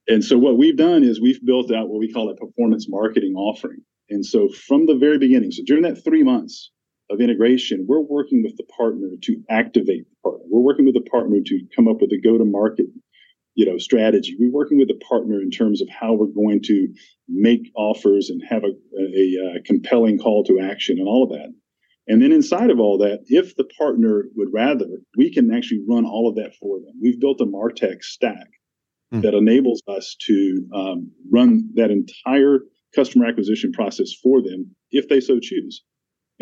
And 0.08 0.24
so 0.24 0.36
what 0.36 0.58
we've 0.58 0.76
done 0.76 1.04
is 1.04 1.20
we've 1.20 1.44
built 1.44 1.70
out 1.70 1.88
what 1.88 2.00
we 2.00 2.12
call 2.12 2.30
a 2.30 2.34
performance 2.34 2.88
marketing 2.88 3.34
offering. 3.36 3.82
And 4.10 4.26
so 4.26 4.48
from 4.48 4.86
the 4.86 4.96
very 4.96 5.18
beginning, 5.18 5.52
so 5.52 5.62
during 5.64 5.84
that 5.84 6.02
three 6.02 6.22
months 6.22 6.72
of 7.12 7.20
integration, 7.20 7.84
we're 7.88 8.00
working 8.00 8.42
with 8.42 8.56
the 8.56 8.64
partner 8.64 9.08
to 9.22 9.42
activate 9.50 10.04
the 10.08 10.16
partner. 10.22 10.46
We're 10.50 10.60
working 10.60 10.86
with 10.86 10.94
the 10.94 11.08
partner 11.10 11.38
to 11.44 11.60
come 11.74 11.88
up 11.88 12.00
with 12.00 12.10
a 12.12 12.20
go-to-market, 12.20 12.86
you 13.54 13.66
know, 13.66 13.78
strategy. 13.78 14.36
We're 14.38 14.50
working 14.50 14.78
with 14.78 14.88
the 14.88 15.00
partner 15.06 15.40
in 15.40 15.50
terms 15.50 15.82
of 15.82 15.88
how 15.88 16.14
we're 16.14 16.26
going 16.26 16.62
to 16.64 16.88
make 17.28 17.70
offers 17.76 18.30
and 18.30 18.42
have 18.48 18.64
a, 18.64 18.72
a, 18.98 19.56
a 19.56 19.62
compelling 19.62 20.18
call 20.18 20.44
to 20.44 20.60
action 20.60 20.98
and 20.98 21.06
all 21.06 21.24
of 21.24 21.30
that. 21.30 21.52
And 22.08 22.20
then 22.20 22.32
inside 22.32 22.70
of 22.70 22.80
all 22.80 22.98
that, 22.98 23.20
if 23.26 23.54
the 23.56 23.64
partner 23.64 24.24
would 24.34 24.48
rather, 24.52 24.88
we 25.16 25.32
can 25.32 25.54
actually 25.54 25.82
run 25.88 26.04
all 26.04 26.28
of 26.28 26.34
that 26.36 26.54
for 26.56 26.78
them. 26.80 26.94
We've 27.00 27.20
built 27.20 27.40
a 27.40 27.46
Martech 27.46 28.02
stack 28.02 28.48
mm. 29.14 29.22
that 29.22 29.34
enables 29.34 29.82
us 29.86 30.16
to 30.26 30.68
um, 30.74 31.12
run 31.30 31.70
that 31.74 31.90
entire 31.90 32.60
customer 32.94 33.26
acquisition 33.26 33.72
process 33.72 34.12
for 34.22 34.42
them 34.42 34.74
if 34.90 35.08
they 35.08 35.20
so 35.20 35.38
choose. 35.40 35.84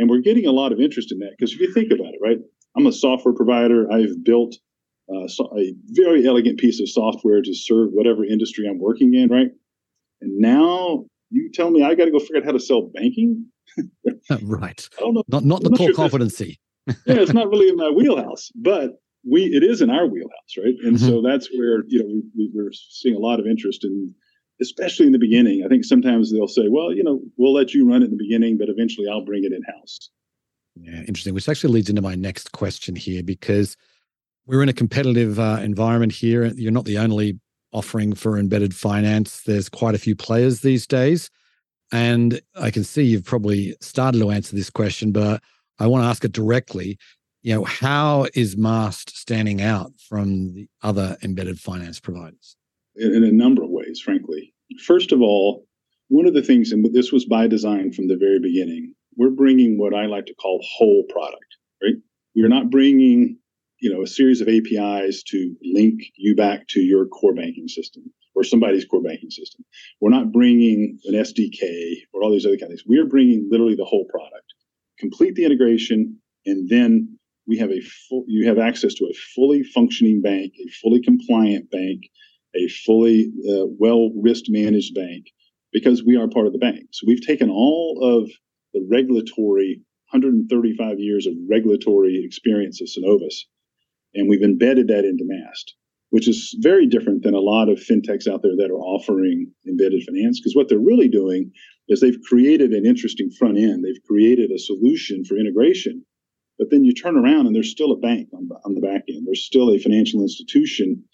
And 0.00 0.08
we're 0.08 0.22
getting 0.22 0.46
a 0.46 0.52
lot 0.52 0.72
of 0.72 0.80
interest 0.80 1.12
in 1.12 1.18
that 1.18 1.32
because 1.38 1.52
if 1.52 1.60
you 1.60 1.72
think 1.74 1.92
about 1.92 2.14
it, 2.14 2.20
right? 2.22 2.38
I'm 2.76 2.86
a 2.86 2.92
software 2.92 3.34
provider. 3.34 3.86
I've 3.92 4.24
built 4.24 4.56
uh, 5.14 5.28
so 5.28 5.52
a 5.58 5.74
very 5.88 6.26
elegant 6.26 6.58
piece 6.58 6.80
of 6.80 6.88
software 6.88 7.42
to 7.42 7.54
serve 7.54 7.90
whatever 7.92 8.24
industry 8.24 8.66
I'm 8.66 8.78
working 8.78 9.12
in, 9.12 9.28
right? 9.28 9.48
And 10.22 10.38
now 10.38 11.04
you 11.30 11.50
tell 11.52 11.70
me 11.70 11.82
I 11.82 11.94
got 11.94 12.06
to 12.06 12.10
go 12.10 12.18
figure 12.18 12.38
out 12.38 12.44
how 12.44 12.52
to 12.52 12.60
sell 12.60 12.90
banking. 12.94 13.44
right. 14.42 14.88
I 14.98 15.00
don't 15.00 15.14
know. 15.14 15.24
not 15.28 15.44
not 15.44 15.62
the 15.62 15.70
core 15.70 15.88
sure 15.88 15.94
competency. 15.94 16.58
yeah, 16.86 16.94
it's 17.06 17.34
not 17.34 17.48
really 17.48 17.68
in 17.68 17.76
my 17.76 17.90
wheelhouse, 17.90 18.50
but 18.54 19.02
we 19.30 19.44
it 19.44 19.62
is 19.62 19.82
in 19.82 19.90
our 19.90 20.06
wheelhouse, 20.06 20.56
right? 20.56 20.74
And 20.82 20.96
mm-hmm. 20.96 21.06
so 21.08 21.22
that's 21.22 21.48
where 21.54 21.84
you 21.88 21.98
know 21.98 22.06
we, 22.06 22.22
we, 22.36 22.50
we're 22.54 22.72
seeing 22.72 23.14
a 23.14 23.18
lot 23.18 23.38
of 23.38 23.46
interest 23.46 23.84
in, 23.84 24.14
especially 24.60 25.06
in 25.06 25.12
the 25.12 25.18
beginning. 25.18 25.62
I 25.64 25.68
think 25.68 25.84
sometimes 25.84 26.32
they'll 26.32 26.48
say, 26.48 26.68
well, 26.68 26.92
you 26.92 27.02
know, 27.02 27.20
we'll 27.36 27.52
let 27.52 27.74
you 27.74 27.88
run 27.88 28.02
it 28.02 28.06
in 28.06 28.10
the 28.10 28.16
beginning, 28.16 28.58
but 28.58 28.68
eventually 28.68 29.08
I'll 29.08 29.24
bring 29.24 29.44
it 29.44 29.52
in 29.52 29.62
house. 29.62 30.10
Yeah, 30.76 31.00
interesting. 31.00 31.34
Which 31.34 31.48
actually 31.48 31.72
leads 31.72 31.90
into 31.90 32.02
my 32.02 32.14
next 32.14 32.52
question 32.52 32.96
here 32.96 33.22
because 33.22 33.76
we're 34.46 34.62
in 34.62 34.68
a 34.68 34.74
competitive 34.74 35.38
uh, 35.38 35.58
environment 35.62 36.12
here. 36.12 36.46
You're 36.46 36.72
not 36.72 36.84
the 36.84 36.98
only 36.98 37.38
offering 37.72 38.14
for 38.14 38.38
embedded 38.38 38.74
finance. 38.74 39.42
There's 39.42 39.68
quite 39.68 39.94
a 39.94 39.98
few 39.98 40.16
players 40.16 40.60
these 40.60 40.86
days. 40.86 41.30
And 41.92 42.40
I 42.54 42.70
can 42.70 42.84
see 42.84 43.02
you've 43.02 43.24
probably 43.24 43.76
started 43.80 44.18
to 44.18 44.30
answer 44.30 44.54
this 44.54 44.70
question, 44.70 45.12
but 45.12 45.42
I 45.78 45.86
want 45.86 46.04
to 46.04 46.08
ask 46.08 46.24
it 46.24 46.32
directly. 46.32 46.98
You 47.42 47.54
know, 47.54 47.64
how 47.64 48.26
is 48.34 48.56
Maast 48.56 49.10
standing 49.10 49.62
out 49.62 49.92
from 50.08 50.52
the 50.52 50.68
other 50.82 51.16
embedded 51.22 51.58
finance 51.58 51.98
providers? 51.98 52.56
In, 52.96 53.14
in 53.14 53.24
a 53.24 53.32
number 53.32 53.62
of 53.62 53.70
ways, 53.70 54.00
frankly. 54.00 54.49
First 54.80 55.12
of 55.12 55.20
all, 55.20 55.66
one 56.08 56.26
of 56.26 56.34
the 56.34 56.42
things, 56.42 56.72
and 56.72 56.84
this 56.92 57.12
was 57.12 57.24
by 57.24 57.46
design 57.46 57.92
from 57.92 58.08
the 58.08 58.16
very 58.16 58.40
beginning, 58.40 58.94
we're 59.16 59.30
bringing 59.30 59.78
what 59.78 59.94
I 59.94 60.06
like 60.06 60.26
to 60.26 60.34
call 60.34 60.64
whole 60.76 61.04
product, 61.08 61.56
right? 61.82 61.94
We're 62.34 62.48
not 62.48 62.70
bringing 62.70 63.38
you 63.80 63.92
know 63.92 64.02
a 64.02 64.06
series 64.06 64.40
of 64.40 64.48
apis 64.48 65.22
to 65.24 65.56
link 65.62 66.02
you 66.16 66.34
back 66.36 66.68
to 66.68 66.80
your 66.80 67.06
core 67.06 67.34
banking 67.34 67.68
system 67.68 68.04
or 68.34 68.44
somebody's 68.44 68.84
core 68.84 69.02
banking 69.02 69.30
system. 69.30 69.64
We're 70.00 70.10
not 70.10 70.32
bringing 70.32 70.98
an 71.06 71.14
sdk 71.14 71.62
or 72.12 72.22
all 72.22 72.30
these 72.30 72.46
other 72.46 72.56
kind 72.56 72.64
of 72.64 72.78
things 72.78 72.84
we're 72.86 73.06
bringing 73.06 73.48
literally 73.50 73.74
the 73.74 73.84
whole 73.84 74.06
product. 74.10 74.54
Complete 74.98 75.34
the 75.34 75.44
integration 75.44 76.18
and 76.46 76.68
then 76.68 77.18
we 77.46 77.58
have 77.58 77.70
a 77.70 77.80
full 77.80 78.24
you 78.28 78.46
have 78.46 78.58
access 78.58 78.94
to 78.94 79.04
a 79.06 79.14
fully 79.34 79.62
functioning 79.62 80.20
bank 80.22 80.52
a 80.58 80.68
fully 80.82 81.00
compliant 81.00 81.70
bank 81.70 82.02
a 82.54 82.68
fully 82.68 83.32
uh, 83.48 83.66
well 83.78 84.10
risk 84.20 84.44
managed 84.48 84.94
bank 84.94 85.26
because 85.72 86.02
we 86.02 86.16
are 86.16 86.28
part 86.28 86.46
of 86.46 86.52
the 86.52 86.58
bank 86.58 86.86
so 86.92 87.04
we've 87.06 87.26
taken 87.26 87.50
all 87.50 88.00
of 88.02 88.30
the 88.74 88.86
regulatory 88.90 89.82
135 90.12 90.98
years 90.98 91.26
of 91.26 91.34
regulatory 91.48 92.22
experience 92.24 92.80
of 92.80 92.88
Synovus 92.88 93.44
and 94.14 94.28
we've 94.28 94.42
embedded 94.42 94.88
that 94.88 95.04
into 95.04 95.24
Maast, 95.24 95.72
which 96.10 96.28
is 96.28 96.56
very 96.60 96.86
different 96.86 97.22
than 97.22 97.34
a 97.34 97.40
lot 97.40 97.68
of 97.68 97.78
fintechs 97.78 98.26
out 98.26 98.42
there 98.42 98.56
that 98.56 98.70
are 98.70 98.80
offering 98.80 99.52
embedded 99.66 100.02
finance. 100.02 100.40
Because 100.40 100.56
what 100.56 100.68
they're 100.68 100.78
really 100.78 101.08
doing 101.08 101.52
is 101.88 102.00
they've 102.00 102.20
created 102.28 102.72
an 102.72 102.86
interesting 102.86 103.30
front 103.30 103.58
end. 103.58 103.84
They've 103.84 104.02
created 104.04 104.50
a 104.50 104.58
solution 104.58 105.24
for 105.24 105.36
integration, 105.36 106.04
but 106.58 106.70
then 106.70 106.84
you 106.84 106.92
turn 106.92 107.16
around 107.16 107.46
and 107.46 107.54
there's 107.54 107.70
still 107.70 107.92
a 107.92 107.98
bank 107.98 108.28
on, 108.32 108.48
on 108.64 108.74
the 108.74 108.80
back 108.80 109.04
end. 109.08 109.26
There's 109.26 109.44
still 109.44 109.70
a 109.70 109.78
financial 109.78 110.22
institution 110.22 111.04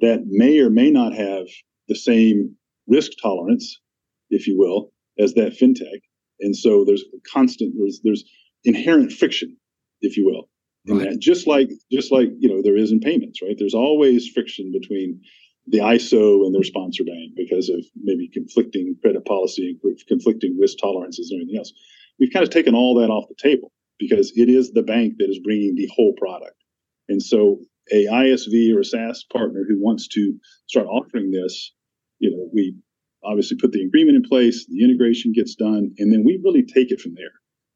that 0.00 0.24
may 0.26 0.58
or 0.58 0.70
may 0.70 0.90
not 0.90 1.14
have 1.14 1.46
the 1.88 1.94
same 1.94 2.56
risk 2.86 3.12
tolerance, 3.20 3.80
if 4.30 4.46
you 4.46 4.58
will, 4.58 4.92
as 5.18 5.34
that 5.34 5.52
fintech. 5.58 6.00
And 6.40 6.56
so 6.56 6.84
there's 6.84 7.04
constant 7.30 7.74
there's 7.78 8.00
there's 8.02 8.24
inherent 8.64 9.12
friction, 9.12 9.56
if 10.00 10.16
you 10.16 10.24
will 10.24 10.48
in 10.86 10.98
right. 10.98 11.10
that 11.10 11.18
just 11.18 11.46
like 11.46 11.70
just 11.90 12.10
like 12.10 12.28
you 12.38 12.48
know 12.48 12.62
there 12.62 12.76
is 12.76 12.90
in 12.90 13.00
payments 13.00 13.40
right 13.42 13.56
there's 13.58 13.74
always 13.74 14.28
friction 14.28 14.72
between 14.72 15.20
the 15.68 15.78
iso 15.78 16.44
and 16.44 16.54
their 16.54 16.64
sponsor 16.64 17.04
bank 17.04 17.32
because 17.36 17.68
of 17.68 17.84
maybe 18.02 18.28
conflicting 18.28 18.96
credit 19.00 19.24
policy 19.24 19.78
and 19.82 19.98
conflicting 20.08 20.56
risk 20.58 20.78
tolerances 20.78 21.30
and 21.30 21.40
everything 21.40 21.58
else 21.58 21.72
we've 22.18 22.32
kind 22.32 22.42
of 22.42 22.50
taken 22.50 22.74
all 22.74 22.94
that 22.94 23.10
off 23.10 23.28
the 23.28 23.34
table 23.40 23.70
because 23.98 24.32
it 24.34 24.48
is 24.48 24.72
the 24.72 24.82
bank 24.82 25.14
that 25.18 25.30
is 25.30 25.38
bringing 25.38 25.74
the 25.74 25.88
whole 25.94 26.12
product 26.14 26.56
and 27.08 27.22
so 27.22 27.60
a 27.90 28.06
isv 28.06 28.74
or 28.74 28.80
a 28.80 28.84
saas 28.84 29.24
partner 29.32 29.64
who 29.68 29.82
wants 29.82 30.06
to 30.08 30.34
start 30.66 30.86
offering 30.86 31.30
this 31.30 31.72
you 32.18 32.30
know 32.30 32.48
we 32.52 32.74
obviously 33.24 33.56
put 33.56 33.72
the 33.72 33.82
agreement 33.82 34.16
in 34.16 34.22
place 34.22 34.66
the 34.66 34.84
integration 34.84 35.32
gets 35.32 35.54
done 35.54 35.90
and 35.98 36.12
then 36.12 36.24
we 36.24 36.40
really 36.44 36.62
take 36.62 36.90
it 36.90 37.00
from 37.00 37.14
there 37.14 37.32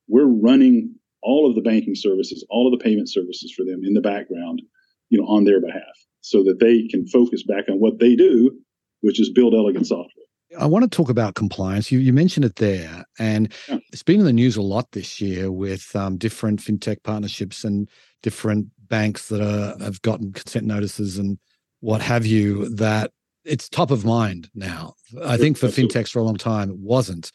we're 0.08 0.26
running 0.26 0.94
all 1.26 1.48
of 1.48 1.54
the 1.54 1.60
banking 1.60 1.94
services, 1.94 2.46
all 2.48 2.72
of 2.72 2.78
the 2.78 2.82
payment 2.82 3.10
services 3.10 3.52
for 3.54 3.64
them 3.64 3.80
in 3.82 3.94
the 3.94 4.00
background, 4.00 4.62
you 5.10 5.20
know, 5.20 5.26
on 5.26 5.44
their 5.44 5.60
behalf, 5.60 5.82
so 6.20 6.42
that 6.44 6.60
they 6.60 6.86
can 6.88 7.06
focus 7.08 7.42
back 7.42 7.64
on 7.68 7.78
what 7.78 7.98
they 7.98 8.14
do, 8.14 8.56
which 9.00 9.20
is 9.20 9.30
build 9.30 9.54
elegant 9.54 9.86
software. 9.86 10.10
I 10.58 10.66
want 10.66 10.90
to 10.90 10.96
talk 10.96 11.10
about 11.10 11.34
compliance. 11.34 11.90
You, 11.90 11.98
you 11.98 12.12
mentioned 12.12 12.44
it 12.44 12.56
there, 12.56 13.04
and 13.18 13.52
yeah. 13.68 13.78
it's 13.92 14.04
been 14.04 14.20
in 14.20 14.26
the 14.26 14.32
news 14.32 14.56
a 14.56 14.62
lot 14.62 14.92
this 14.92 15.20
year 15.20 15.50
with 15.50 15.94
um, 15.96 16.16
different 16.16 16.60
fintech 16.60 17.02
partnerships 17.02 17.64
and 17.64 17.90
different 18.22 18.68
banks 18.88 19.28
that 19.28 19.40
are, 19.40 19.82
have 19.82 20.02
gotten 20.02 20.32
consent 20.32 20.66
notices 20.66 21.18
and 21.18 21.38
what 21.80 22.00
have 22.00 22.26
you. 22.26 22.68
That 22.70 23.12
it's 23.44 23.68
top 23.68 23.90
of 23.90 24.04
mind 24.04 24.50
now. 24.54 24.94
I 25.24 25.36
think 25.36 25.56
for 25.56 25.68
fintechs 25.68 26.10
for 26.10 26.18
a 26.18 26.24
long 26.24 26.36
time 26.36 26.70
it 26.70 26.78
wasn't. 26.78 27.32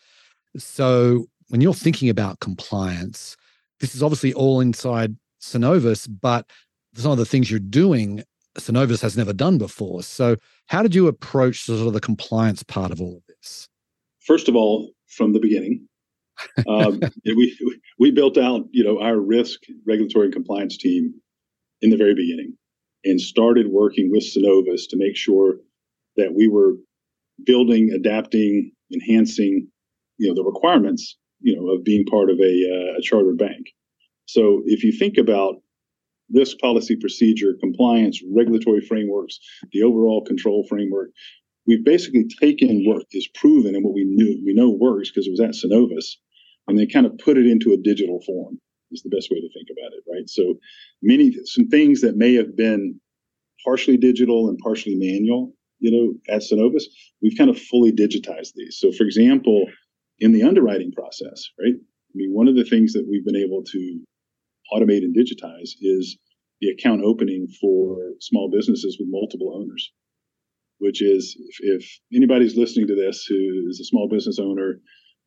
So 0.57 1.27
when 1.47 1.61
you're 1.61 1.73
thinking 1.73 2.09
about 2.09 2.39
compliance, 2.39 3.35
this 3.79 3.95
is 3.95 4.03
obviously 4.03 4.33
all 4.33 4.61
inside 4.61 5.15
Synovus, 5.41 6.07
but 6.21 6.49
some 6.95 7.11
of 7.11 7.17
the 7.17 7.25
things 7.25 7.49
you're 7.49 7.59
doing, 7.59 8.23
Synovus 8.57 9.01
has 9.01 9.17
never 9.17 9.33
done 9.33 9.57
before. 9.57 10.03
So, 10.03 10.37
how 10.67 10.81
did 10.81 10.95
you 10.95 11.07
approach 11.07 11.63
sort 11.63 11.85
of 11.85 11.93
the 11.93 11.99
compliance 11.99 12.63
part 12.63 12.91
of 12.91 13.01
all 13.01 13.17
of 13.17 13.23
this? 13.27 13.67
First 14.19 14.47
of 14.47 14.55
all, 14.55 14.91
from 15.07 15.33
the 15.33 15.39
beginning, 15.39 15.87
um, 16.67 17.01
we 17.25 17.57
we 17.99 18.11
built 18.11 18.37
out 18.37 18.65
you 18.71 18.83
know 18.83 18.99
our 19.01 19.19
risk 19.19 19.61
regulatory 19.85 20.25
and 20.25 20.33
compliance 20.33 20.77
team 20.77 21.13
in 21.81 21.89
the 21.89 21.97
very 21.97 22.15
beginning, 22.15 22.55
and 23.03 23.19
started 23.19 23.67
working 23.67 24.09
with 24.11 24.23
Synovus 24.23 24.87
to 24.89 24.97
make 24.97 25.15
sure 25.15 25.55
that 26.17 26.33
we 26.33 26.47
were 26.47 26.75
building, 27.43 27.91
adapting, 27.95 28.71
enhancing, 28.93 29.67
you 30.17 30.27
know, 30.27 30.35
the 30.35 30.43
requirements 30.43 31.17
you 31.41 31.55
know 31.55 31.73
of 31.73 31.83
being 31.83 32.05
part 32.05 32.29
of 32.29 32.39
a, 32.39 32.43
uh, 32.43 32.97
a 32.97 33.01
chartered 33.01 33.37
bank. 33.37 33.67
So 34.25 34.61
if 34.65 34.83
you 34.83 34.91
think 34.91 35.17
about 35.17 35.55
risk 36.33 36.57
policy 36.59 36.95
procedure, 36.95 37.57
compliance, 37.59 38.21
regulatory 38.33 38.81
frameworks, 38.81 39.39
the 39.73 39.83
overall 39.83 40.23
control 40.23 40.65
framework, 40.69 41.09
we've 41.67 41.83
basically 41.83 42.25
taken 42.39 42.85
what 42.85 43.05
is 43.11 43.27
proven 43.35 43.75
and 43.75 43.83
what 43.83 43.93
we 43.93 44.05
knew 44.05 44.41
we 44.45 44.53
know 44.53 44.69
works 44.69 45.09
because 45.09 45.27
it 45.27 45.31
was 45.31 45.41
at 45.41 45.51
Synovus, 45.51 46.15
and 46.67 46.77
they 46.77 46.85
kind 46.85 47.05
of 47.05 47.17
put 47.17 47.37
it 47.37 47.47
into 47.47 47.73
a 47.73 47.77
digital 47.77 48.21
form. 48.25 48.59
Is 48.91 49.03
the 49.03 49.09
best 49.09 49.31
way 49.31 49.39
to 49.39 49.49
think 49.53 49.69
about 49.71 49.93
it, 49.93 50.03
right? 50.11 50.29
So 50.29 50.55
many 51.01 51.33
some 51.45 51.67
things 51.67 52.01
that 52.01 52.17
may 52.17 52.33
have 52.35 52.55
been 52.55 52.99
partially 53.65 53.97
digital 53.97 54.49
and 54.49 54.57
partially 54.57 54.95
manual, 54.95 55.53
you 55.79 55.91
know, 55.91 56.33
at 56.33 56.41
Synovus, 56.41 56.83
we've 57.21 57.37
kind 57.37 57.49
of 57.49 57.59
fully 57.59 57.91
digitized 57.91 58.53
these. 58.55 58.77
So, 58.79 58.91
for 58.91 59.03
example, 59.03 59.65
in 60.19 60.31
the 60.31 60.43
underwriting 60.43 60.91
process, 60.91 61.49
right? 61.59 61.73
I 61.75 62.13
mean, 62.13 62.33
one 62.33 62.47
of 62.47 62.55
the 62.55 62.63
things 62.63 62.93
that 62.93 63.07
we've 63.09 63.25
been 63.25 63.35
able 63.35 63.63
to 63.63 64.01
automate 64.73 65.03
and 65.03 65.15
digitize 65.15 65.71
is 65.81 66.17
the 66.61 66.69
account 66.69 67.01
opening 67.03 67.47
for 67.59 67.97
small 68.19 68.49
businesses 68.49 68.97
with 68.99 69.09
multiple 69.09 69.53
owners, 69.55 69.91
which 70.77 71.01
is 71.01 71.35
if, 71.39 71.81
if 71.81 71.99
anybody's 72.13 72.55
listening 72.55 72.87
to 72.87 72.95
this 72.95 73.25
who 73.25 73.67
is 73.69 73.79
a 73.79 73.85
small 73.85 74.07
business 74.07 74.37
owner 74.39 74.79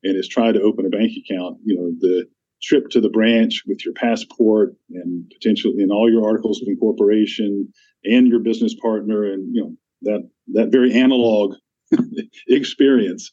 and 0.05 0.17
has 0.17 0.29
tried 0.29 0.53
to 0.53 0.63
open 0.63 0.87
a 0.87 0.91
bank 0.91 1.13
account, 1.19 1.59
you 1.65 1.75
know, 1.77 1.93
the 1.99 2.27
trip 2.65 2.89
to 2.91 3.01
the 3.01 3.11
branch 3.11 3.63
with 3.67 3.85
your 3.85 3.95
passport 3.95 4.75
and 4.91 5.31
potentially 5.31 5.75
in 5.79 5.91
all 5.91 6.11
your 6.11 6.27
articles 6.27 6.61
of 6.63 6.69
incorporation 6.69 7.69
and 8.05 8.29
your 8.29 8.41
business 8.41 8.75
partner 8.75 9.25
and 9.25 9.55
you 9.55 9.63
know 9.63 9.77
that 10.03 10.29
that 10.53 10.73
very 10.73 10.93
analog 10.93 11.55
experience 12.49 13.31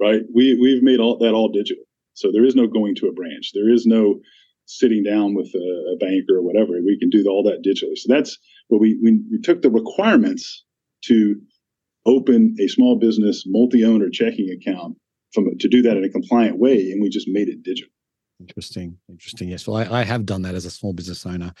right? 0.00 0.22
We 0.32 0.58
we've 0.60 0.82
made 0.82 1.00
all 1.00 1.18
that 1.18 1.34
all 1.34 1.48
digital. 1.48 1.84
So 2.14 2.30
there 2.32 2.44
is 2.44 2.54
no 2.54 2.66
going 2.66 2.94
to 2.96 3.08
a 3.08 3.12
branch. 3.12 3.52
There 3.54 3.70
is 3.70 3.86
no 3.86 4.20
sitting 4.66 5.02
down 5.02 5.34
with 5.34 5.52
a, 5.54 5.92
a 5.92 5.96
banker 5.96 6.36
or 6.36 6.42
whatever. 6.42 6.72
We 6.84 6.98
can 6.98 7.10
do 7.10 7.24
all 7.28 7.42
that 7.44 7.62
digitally. 7.66 7.98
So 7.98 8.12
that's 8.14 8.38
what 8.68 8.80
we, 8.80 8.98
we, 9.02 9.20
we 9.30 9.40
took 9.42 9.60
the 9.60 9.70
requirements 9.70 10.64
to 11.06 11.38
open 12.06 12.56
a 12.58 12.68
small 12.68 12.98
business 12.98 13.44
multi-owner 13.46 14.08
checking 14.10 14.48
account 14.50 14.96
from 15.34 15.58
to 15.58 15.68
do 15.68 15.82
that 15.82 15.96
in 15.96 16.04
a 16.04 16.08
compliant 16.08 16.58
way, 16.58 16.90
and 16.90 17.02
we 17.02 17.08
just 17.08 17.28
made 17.28 17.48
it 17.48 17.62
digital. 17.62 17.90
Interesting, 18.40 18.98
interesting. 19.08 19.48
Yes, 19.48 19.66
well, 19.66 19.76
I, 19.76 20.00
I 20.00 20.04
have 20.04 20.26
done 20.26 20.42
that 20.42 20.54
as 20.54 20.64
a 20.64 20.70
small 20.70 20.92
business 20.92 21.24
owner. 21.24 21.52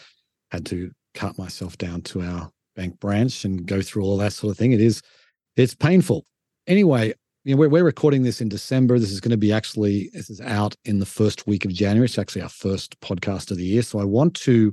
Had 0.50 0.66
to 0.66 0.90
cut 1.14 1.38
myself 1.38 1.78
down 1.78 2.02
to 2.02 2.22
our 2.22 2.50
bank 2.76 2.98
branch 3.00 3.44
and 3.44 3.66
go 3.66 3.80
through 3.80 4.04
all 4.04 4.16
that 4.18 4.32
sort 4.32 4.50
of 4.50 4.58
thing. 4.58 4.72
It 4.72 4.80
is, 4.80 5.00
it's 5.56 5.74
painful. 5.74 6.24
Anyway, 6.66 7.14
you 7.44 7.54
know, 7.54 7.60
we're, 7.60 7.68
we're 7.68 7.84
recording 7.84 8.22
this 8.22 8.40
in 8.40 8.48
December. 8.48 8.98
This 8.98 9.12
is 9.12 9.20
going 9.20 9.30
to 9.30 9.36
be 9.36 9.52
actually, 9.52 10.10
this 10.12 10.30
is 10.30 10.40
out 10.40 10.74
in 10.84 10.98
the 10.98 11.06
first 11.06 11.46
week 11.46 11.64
of 11.64 11.72
January. 11.72 12.06
It's 12.06 12.18
actually 12.18 12.42
our 12.42 12.48
first 12.48 12.98
podcast 13.00 13.50
of 13.50 13.58
the 13.58 13.64
year. 13.64 13.82
So 13.82 14.00
I 14.00 14.04
want 14.04 14.34
to, 14.36 14.72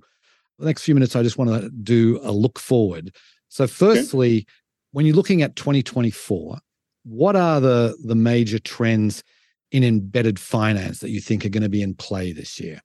the 0.57 0.65
next 0.65 0.83
few 0.83 0.93
minutes, 0.93 1.15
I 1.15 1.23
just 1.23 1.37
want 1.37 1.49
to 1.49 1.69
do 1.69 2.19
a 2.23 2.31
look 2.31 2.59
forward. 2.59 3.15
So, 3.49 3.67
firstly, 3.67 4.37
okay. 4.37 4.45
when 4.91 5.05
you're 5.05 5.15
looking 5.15 5.41
at 5.41 5.55
2024, 5.55 6.57
what 7.03 7.35
are 7.35 7.59
the 7.59 7.97
the 8.05 8.15
major 8.15 8.59
trends 8.59 9.23
in 9.71 9.83
embedded 9.83 10.39
finance 10.39 10.99
that 10.99 11.09
you 11.09 11.21
think 11.21 11.45
are 11.45 11.49
going 11.49 11.63
to 11.63 11.69
be 11.69 11.81
in 11.81 11.95
play 11.95 12.31
this 12.31 12.59
year? 12.59 12.81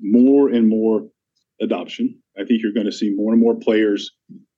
More 0.00 0.48
and 0.48 0.68
more 0.68 1.08
adoption. 1.60 2.20
I 2.38 2.44
think 2.44 2.62
you're 2.62 2.72
going 2.72 2.86
to 2.86 2.92
see 2.92 3.10
more 3.14 3.32
and 3.32 3.40
more 3.40 3.56
players 3.56 4.12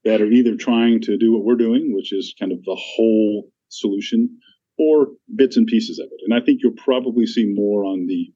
that 0.04 0.20
are 0.20 0.26
either 0.26 0.56
trying 0.56 1.00
to 1.02 1.16
do 1.16 1.32
what 1.32 1.44
we're 1.44 1.56
doing, 1.56 1.94
which 1.94 2.12
is 2.12 2.34
kind 2.38 2.52
of 2.52 2.62
the 2.64 2.76
whole 2.78 3.50
solution, 3.68 4.38
or 4.78 5.08
bits 5.36 5.56
and 5.56 5.66
pieces 5.66 5.98
of 5.98 6.06
it. 6.06 6.20
And 6.24 6.34
I 6.34 6.44
think 6.44 6.60
you'll 6.62 6.72
probably 6.72 7.26
see 7.26 7.46
more 7.46 7.84
on 7.84 8.06
the, 8.06 8.32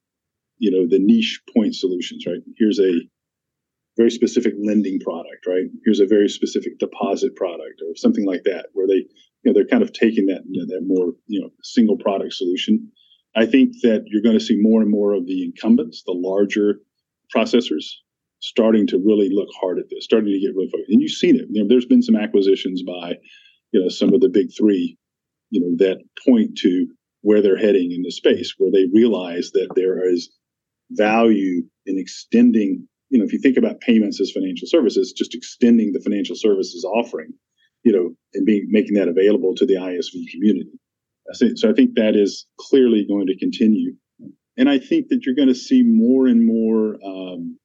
you 0.59 0.71
know, 0.71 0.87
the 0.87 0.99
niche 0.99 1.41
point 1.55 1.75
solutions, 1.75 2.25
right? 2.27 2.41
Here's 2.57 2.79
a 2.79 2.93
very 3.97 4.11
specific 4.11 4.55
lending 4.63 5.01
product, 5.01 5.47
right? 5.47 5.65
Here's 5.85 6.01
a 6.01 6.07
very 6.07 6.29
specific 6.29 6.79
deposit 6.79 7.35
product 7.37 7.81
or 7.81 7.97
something 7.97 8.27
like 8.27 8.43
that, 8.45 8.67
where 8.73 8.87
they, 8.87 9.07
you 9.43 9.45
know, 9.45 9.53
they're 9.53 9.67
kind 9.67 9.83
of 9.83 9.93
taking 9.93 10.27
that, 10.27 10.43
you 10.49 10.61
know, 10.61 10.75
that 10.75 10.87
more, 10.87 11.13
you 11.27 11.41
know, 11.41 11.51
single 11.63 11.97
product 11.97 12.35
solution. 12.35 12.91
I 13.37 13.47
think 13.47 13.73
that 13.83 14.05
you're 14.07 14.23
going 14.23 14.39
to 14.39 14.45
see 14.45 14.57
more 14.61 14.81
and 14.81 14.91
more 14.91 15.13
of 15.13 15.27
the 15.27 15.45
incumbents, 15.45 16.03
the 16.05 16.13
larger 16.13 16.81
processors, 17.35 17.85
starting 18.41 18.87
to 18.89 18.99
really 18.99 19.29
look 19.31 19.49
hard 19.61 19.79
at 19.79 19.87
this, 19.91 20.05
starting 20.05 20.33
to 20.33 20.41
get 20.41 20.55
really 20.55 20.71
focused. 20.71 20.91
And 20.91 21.01
you've 21.01 21.11
seen 21.11 21.37
it. 21.37 21.47
You 21.51 21.63
know, 21.63 21.69
there's 21.69 21.87
been 21.87 22.03
some 22.03 22.17
acquisitions 22.17 22.83
by, 22.83 23.15
you 23.73 23.81
know, 23.83 23.89
some 23.89 24.13
of 24.13 24.21
the 24.21 24.29
big 24.29 24.51
three 24.57 24.97
you 25.55 25.61
know 25.61 25.77
that 25.79 25.99
point 26.27 26.59
to 26.59 26.89
where 27.23 27.41
they're 27.41 27.57
heading 27.57 27.93
in 27.93 28.03
the 28.03 28.11
space 28.11 28.55
where 28.59 28.73
they 28.73 28.87
realize 28.93 29.53
that 29.53 29.69
there 29.77 30.09
is 30.09 30.31
value 30.91 31.63
in 31.87 31.99
extending 31.99 32.87
you 33.11 33.19
know 33.19 33.25
if 33.25 33.33
you 33.33 33.39
think 33.39 33.57
about 33.57 33.81
payments 33.81 34.21
as 34.21 34.33
financial 34.33 34.67
services 34.67 35.13
just 35.13 35.35
extending 35.35 35.93
the 35.93 36.01
financial 36.01 36.35
services 36.37 36.85
offering 36.85 37.33
you 37.85 37.93
know 37.93 38.11
and 38.35 38.45
being 38.45 38.67
making 38.69 38.95
that 38.95 39.09
available 39.09 39.55
to 39.55 39.65
the 39.65 39.75
isv 39.75 40.31
community 40.33 40.73
so 41.33 41.71
i 41.71 41.73
think 41.73 41.95
that 41.95 42.17
is 42.17 42.47
clearly 42.59 43.07
going 43.07 43.27
to 43.27 43.37
continue 43.39 43.95
and 44.57 44.69
i 44.69 44.79
think 44.79 45.09
that 45.09 45.25
you're 45.25 45.35
going 45.35 45.49
to 45.49 45.55
see 45.55 45.83
more 45.83 46.27
and 46.27 46.47
more 46.47 46.97
um, 47.05 47.59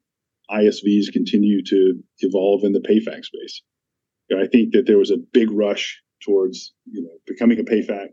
isvs 0.52 1.12
continue 1.12 1.64
to 1.64 2.02
evolve 2.20 2.64
in 2.64 2.74
the 2.74 2.80
payfac 2.80 3.24
space 3.24 3.62
i 4.38 4.48
think 4.48 4.72
that 4.74 4.86
there 4.86 4.98
was 4.98 5.12
a 5.12 5.18
big 5.34 5.52
rush 5.52 6.02
towards 6.22 6.74
you 6.92 7.02
know 7.02 7.10
becoming 7.26 7.60
a 7.60 7.64
PayFac 7.64 8.08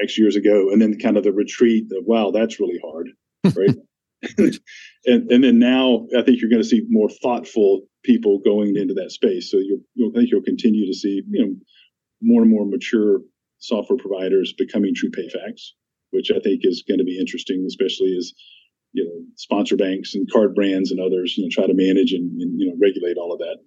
X 0.00 0.18
years 0.18 0.36
ago, 0.36 0.70
and 0.70 0.80
then 0.80 0.98
kind 0.98 1.16
of 1.16 1.24
the 1.24 1.32
retreat 1.32 1.86
of 1.96 2.04
wow, 2.06 2.30
that's 2.30 2.60
really 2.60 2.78
hard, 2.84 3.08
right? 3.56 3.76
and 5.06 5.30
and 5.30 5.44
then 5.44 5.58
now 5.58 6.06
I 6.16 6.22
think 6.22 6.40
you're 6.40 6.50
going 6.50 6.62
to 6.62 6.68
see 6.68 6.82
more 6.88 7.08
thoughtful 7.22 7.82
people 8.04 8.38
going 8.38 8.76
into 8.76 8.94
that 8.94 9.12
space. 9.12 9.50
So 9.50 9.58
you'll, 9.58 9.80
you'll 9.94 10.10
I 10.10 10.20
think 10.20 10.30
you'll 10.30 10.42
continue 10.42 10.86
to 10.86 10.96
see 10.96 11.22
you 11.28 11.46
know 11.46 11.54
more 12.20 12.42
and 12.42 12.50
more 12.50 12.66
mature 12.66 13.20
software 13.58 13.98
providers 13.98 14.54
becoming 14.56 14.94
true 14.94 15.10
PayFacs, 15.10 15.72
which 16.10 16.30
I 16.30 16.38
think 16.40 16.60
is 16.64 16.84
going 16.86 16.98
to 16.98 17.04
be 17.04 17.18
interesting, 17.18 17.64
especially 17.66 18.16
as 18.16 18.32
you 18.92 19.04
know 19.04 19.24
sponsor 19.36 19.76
banks 19.76 20.14
and 20.14 20.30
card 20.30 20.54
brands 20.54 20.90
and 20.90 21.00
others 21.00 21.36
you 21.36 21.44
know 21.44 21.50
try 21.52 21.66
to 21.66 21.74
manage 21.74 22.12
and, 22.12 22.40
and 22.40 22.58
you 22.60 22.68
know 22.68 22.76
regulate 22.80 23.18
all 23.18 23.32
of 23.32 23.38
that. 23.38 23.58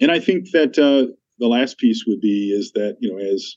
And 0.00 0.10
I 0.10 0.20
think 0.20 0.50
that 0.52 0.78
uh, 0.78 1.12
the 1.38 1.48
last 1.48 1.78
piece 1.78 2.04
would 2.06 2.20
be 2.20 2.50
is 2.56 2.72
that 2.72 2.96
you 3.00 3.10
know 3.10 3.18
as 3.18 3.56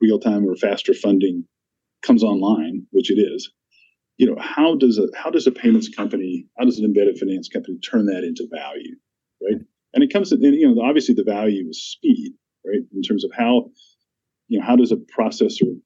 real 0.00 0.18
time 0.18 0.48
or 0.48 0.54
faster 0.54 0.94
funding 0.94 1.44
comes 2.02 2.22
online, 2.22 2.86
which 2.90 3.10
it 3.10 3.18
is, 3.18 3.52
you 4.16 4.26
know 4.26 4.36
how 4.40 4.74
does 4.74 4.98
a 4.98 5.06
how 5.16 5.30
does 5.30 5.46
a 5.46 5.52
payments 5.52 5.88
company, 5.88 6.46
how 6.58 6.64
does 6.64 6.78
an 6.78 6.84
embedded 6.84 7.18
finance 7.18 7.48
company 7.48 7.78
turn 7.78 8.06
that 8.06 8.24
into 8.24 8.46
value, 8.52 8.96
right? 9.42 9.60
And 9.94 10.04
it 10.04 10.12
comes 10.12 10.30
to 10.30 10.38
you 10.40 10.74
know 10.74 10.82
obviously 10.82 11.14
the 11.14 11.24
value 11.24 11.68
is 11.68 11.82
speed, 11.82 12.32
right? 12.66 12.82
In 12.94 13.02
terms 13.02 13.24
of 13.24 13.30
how 13.36 13.70
you 14.48 14.58
know 14.58 14.66
how 14.66 14.76
does 14.76 14.92
a 14.92 14.96
processor 14.96 15.76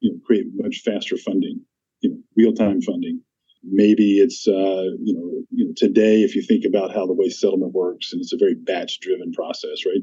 you 0.00 0.12
know 0.12 0.18
create 0.26 0.46
much 0.54 0.82
faster 0.84 1.16
funding, 1.16 1.60
you 2.00 2.10
know 2.10 2.16
real 2.36 2.52
time 2.52 2.80
funding. 2.80 3.20
Maybe 3.62 4.18
it's 4.18 4.46
uh, 4.46 4.90
you 5.02 5.14
know 5.14 5.42
you 5.50 5.66
know 5.66 5.72
today 5.76 6.22
if 6.22 6.34
you 6.34 6.42
think 6.42 6.64
about 6.64 6.94
how 6.94 7.06
the 7.06 7.14
way 7.14 7.28
settlement 7.28 7.72
works 7.72 8.12
and 8.12 8.20
it's 8.20 8.32
a 8.32 8.38
very 8.38 8.54
batch 8.54 9.00
driven 9.00 9.32
process, 9.32 9.86
right? 9.86 10.02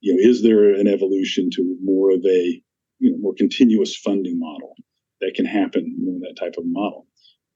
you 0.00 0.14
know, 0.14 0.30
is 0.30 0.42
there 0.42 0.74
an 0.74 0.88
evolution 0.88 1.50
to 1.50 1.76
more 1.82 2.10
of 2.10 2.24
a 2.24 2.62
you 2.98 3.10
know 3.10 3.18
more 3.18 3.34
continuous 3.34 3.96
funding 3.96 4.38
model 4.38 4.74
that 5.20 5.34
can 5.34 5.44
happen 5.44 5.84
in 5.84 6.20
that 6.20 6.36
type 6.38 6.54
of 6.58 6.64
model? 6.66 7.06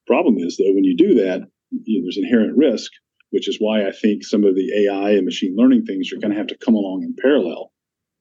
Problem 0.07 0.37
is 0.39 0.57
though, 0.57 0.73
when 0.73 0.85
you 0.85 0.97
do 0.97 1.15
that, 1.15 1.41
you 1.71 2.01
know, 2.01 2.05
there's 2.05 2.19
inherent 2.19 2.57
risk, 2.57 2.93
which 3.31 3.49
is 3.49 3.57
why 3.59 3.87
I 3.87 3.93
think 3.93 4.25
some 4.25 4.45
of 4.45 4.55
the 4.55 4.87
AI 4.87 5.13
and 5.13 5.25
machine 5.25 5.55
learning 5.57 5.87
things 5.87 6.13
are 6.13 6.21
going 6.21 6.33
to 6.33 6.39
have 6.39 6.49
to 6.49 6.59
come 6.59 6.75
along 6.75 7.03
in 7.03 7.17
parallel, 7.21 7.73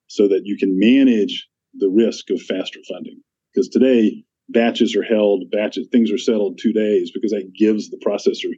so 0.08 0.28
that 0.30 0.46
you 0.46 0.58
can 0.58 0.80
manage 0.80 1.48
the 1.76 1.90
risk 1.90 2.30
of 2.30 2.42
faster 2.42 2.80
funding. 2.88 3.22
Because 3.54 3.70
today 3.70 4.24
batches 4.50 4.96
are 4.96 5.04
held, 5.04 5.50
batches 5.52 5.88
things 5.92 6.12
are 6.12 6.18
settled 6.18 6.58
two 6.58 6.74
days 6.74 7.12
because 7.12 7.32
that 7.32 7.54
gives 7.54 7.90
the 7.90 8.02
processor, 8.06 8.52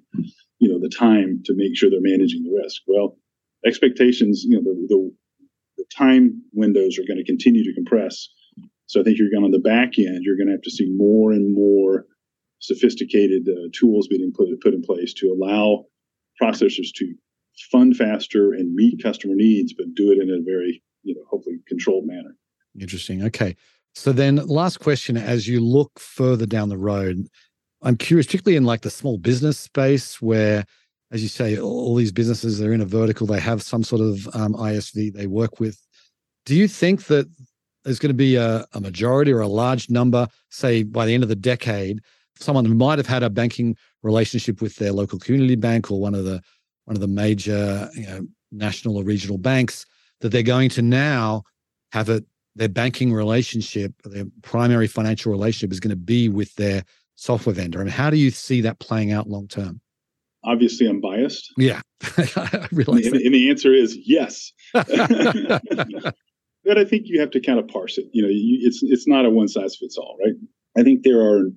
you 0.60 0.70
know, 0.70 0.80
the 0.80 0.90
time 0.90 1.42
to 1.46 1.54
make 1.56 1.76
sure 1.76 1.90
they're 1.90 2.00
managing 2.02 2.44
the 2.44 2.58
risk. 2.62 2.82
Well, 2.88 3.18
expectations, 3.66 4.44
you 4.48 4.56
know, 4.56 4.64
the, 4.64 4.86
the 4.88 5.12
the 5.78 5.86
time 5.94 6.42
windows 6.54 6.98
are 6.98 7.06
going 7.08 7.18
to 7.18 7.26
continue 7.26 7.64
to 7.64 7.74
compress. 7.74 8.30
So 8.88 9.02
I 9.02 9.04
think 9.04 9.18
you're 9.18 9.32
going 9.32 9.44
on 9.44 9.52
the 9.52 9.60
back 9.60 9.98
end, 9.98 10.22
you're 10.22 10.38
going 10.38 10.48
to 10.48 10.54
have 10.54 10.62
to 10.62 10.72
see 10.72 10.90
more 10.96 11.32
and 11.32 11.54
more 11.54 12.06
sophisticated 12.60 13.48
uh, 13.48 13.68
tools 13.74 14.08
being 14.08 14.32
put, 14.36 14.48
put 14.62 14.74
in 14.74 14.82
place 14.82 15.14
to 15.16 15.32
allow 15.32 15.86
processors 16.42 16.94
to 16.96 17.14
fund 17.72 17.96
faster 17.96 18.54
and 18.54 18.74
meet 18.74 19.02
customer 19.02 19.36
needs, 19.36 19.74
but 19.74 19.94
do 19.96 20.12
it 20.12 20.20
in 20.20 20.30
a 20.30 20.42
very, 20.44 20.84
you 21.04 21.16
know, 21.16 21.22
hopefully 21.30 21.58
controlled 21.68 22.06
manner. 22.06 22.36
Interesting. 22.80 23.24
Okay. 23.24 23.56
So 23.94 24.12
then 24.12 24.36
last 24.36 24.80
question, 24.80 25.16
as 25.16 25.48
you 25.48 25.62
look 25.62 26.00
further 26.00 26.46
down 26.46 26.70
the 26.70 26.78
road, 26.78 27.28
I'm 27.82 27.96
curious, 27.96 28.26
particularly 28.26 28.58
in 28.58 28.66
like 28.66 28.82
the 28.82 28.90
small 28.90 29.18
business 29.18 29.58
space 29.58 30.22
where 30.22 30.66
as 31.12 31.22
you 31.22 31.30
say, 31.30 31.58
all 31.58 31.96
these 31.96 32.12
businesses 32.12 32.62
are 32.62 32.74
in 32.74 32.82
a 32.82 32.86
vertical. 32.86 33.28
They 33.28 33.40
have 33.40 33.62
some 33.62 33.84
sort 33.84 34.02
of 34.02 34.28
um, 34.36 34.54
ISV 34.54 35.14
they 35.14 35.28
work 35.28 35.60
with. 35.60 35.80
Do 36.46 36.56
you 36.56 36.68
think 36.68 37.06
that 37.06 37.28
there's 37.84 38.00
going 38.00 38.10
to 38.10 38.14
be 38.14 38.36
a, 38.36 38.66
a, 38.74 38.82
majority 38.82 39.32
or 39.32 39.42
a 39.42 39.48
large 39.48 39.90
number, 39.90 40.28
say 40.50 40.84
by 40.84 41.06
the 41.06 41.14
end 41.14 41.24
of 41.24 41.30
the 41.30 41.36
decade, 41.36 42.02
someone 42.38 42.66
who 42.66 42.74
might 42.74 42.98
have 42.98 43.08
had 43.08 43.24
a 43.24 43.30
banking 43.30 43.78
relationship 44.02 44.62
with 44.62 44.76
their 44.76 44.92
local 44.92 45.20
community 45.20 45.56
bank 45.56 45.92
or 45.92 46.02
one 46.02 46.16
of 46.16 46.26
the 46.26 46.42
one 46.86 46.96
of 46.96 47.02
the 47.02 47.08
major 47.08 47.90
you 47.96 48.06
know, 48.06 48.28
national 48.52 48.98
or 48.98 49.04
regional 49.04 49.38
banks, 49.38 49.86
that 50.22 50.30
they're 50.30 50.44
going 50.44 50.70
to 50.70 50.82
now 50.82 51.44
have 51.92 52.10
it 52.10 52.26
their 52.56 52.70
banking 52.70 53.14
relationship, 53.14 53.94
their 54.04 54.26
primary 54.42 54.88
financial 54.88 55.32
relationship 55.32 55.72
is 55.72 55.80
going 55.80 55.90
to 55.90 55.96
be 55.96 56.30
with 56.30 56.54
their 56.56 56.84
software 57.16 57.54
vendor. 57.54 57.80
I 57.80 57.84
mean, 57.84 57.92
how 57.92 58.10
do 58.10 58.18
you 58.18 58.32
see 58.32 58.62
that 58.62 58.80
playing 58.80 59.12
out 59.12 59.30
long 59.30 59.48
term? 59.48 59.82
obviously 60.46 60.88
I'm 60.88 61.02
biased. 61.02 61.52
Yeah, 61.58 61.82
I 62.04 62.68
realize. 62.72 63.08
And, 63.08 63.16
and, 63.16 63.34
the 63.34 63.50
answer 63.50 63.74
is 63.74 63.98
yes. 64.06 64.54
but 64.74 64.88
I 66.78 66.86
think 66.86 67.04
you 67.06 67.20
have 67.20 67.32
to 67.32 67.42
kind 67.42 67.60
of 67.60 67.68
parse 67.68 67.98
it. 67.98 68.06
You 68.14 68.24
know, 68.24 68.30
you, 68.30 68.60
it's 68.62 68.82
it's 68.84 69.08
not 69.08 69.26
a 69.26 69.30
one 69.30 69.48
size 69.48 69.76
fits 69.76 69.98
all, 69.98 70.18
right? 70.24 70.36
I 70.78 70.84
think 70.84 71.04
there 71.04 71.22
are 71.22 71.50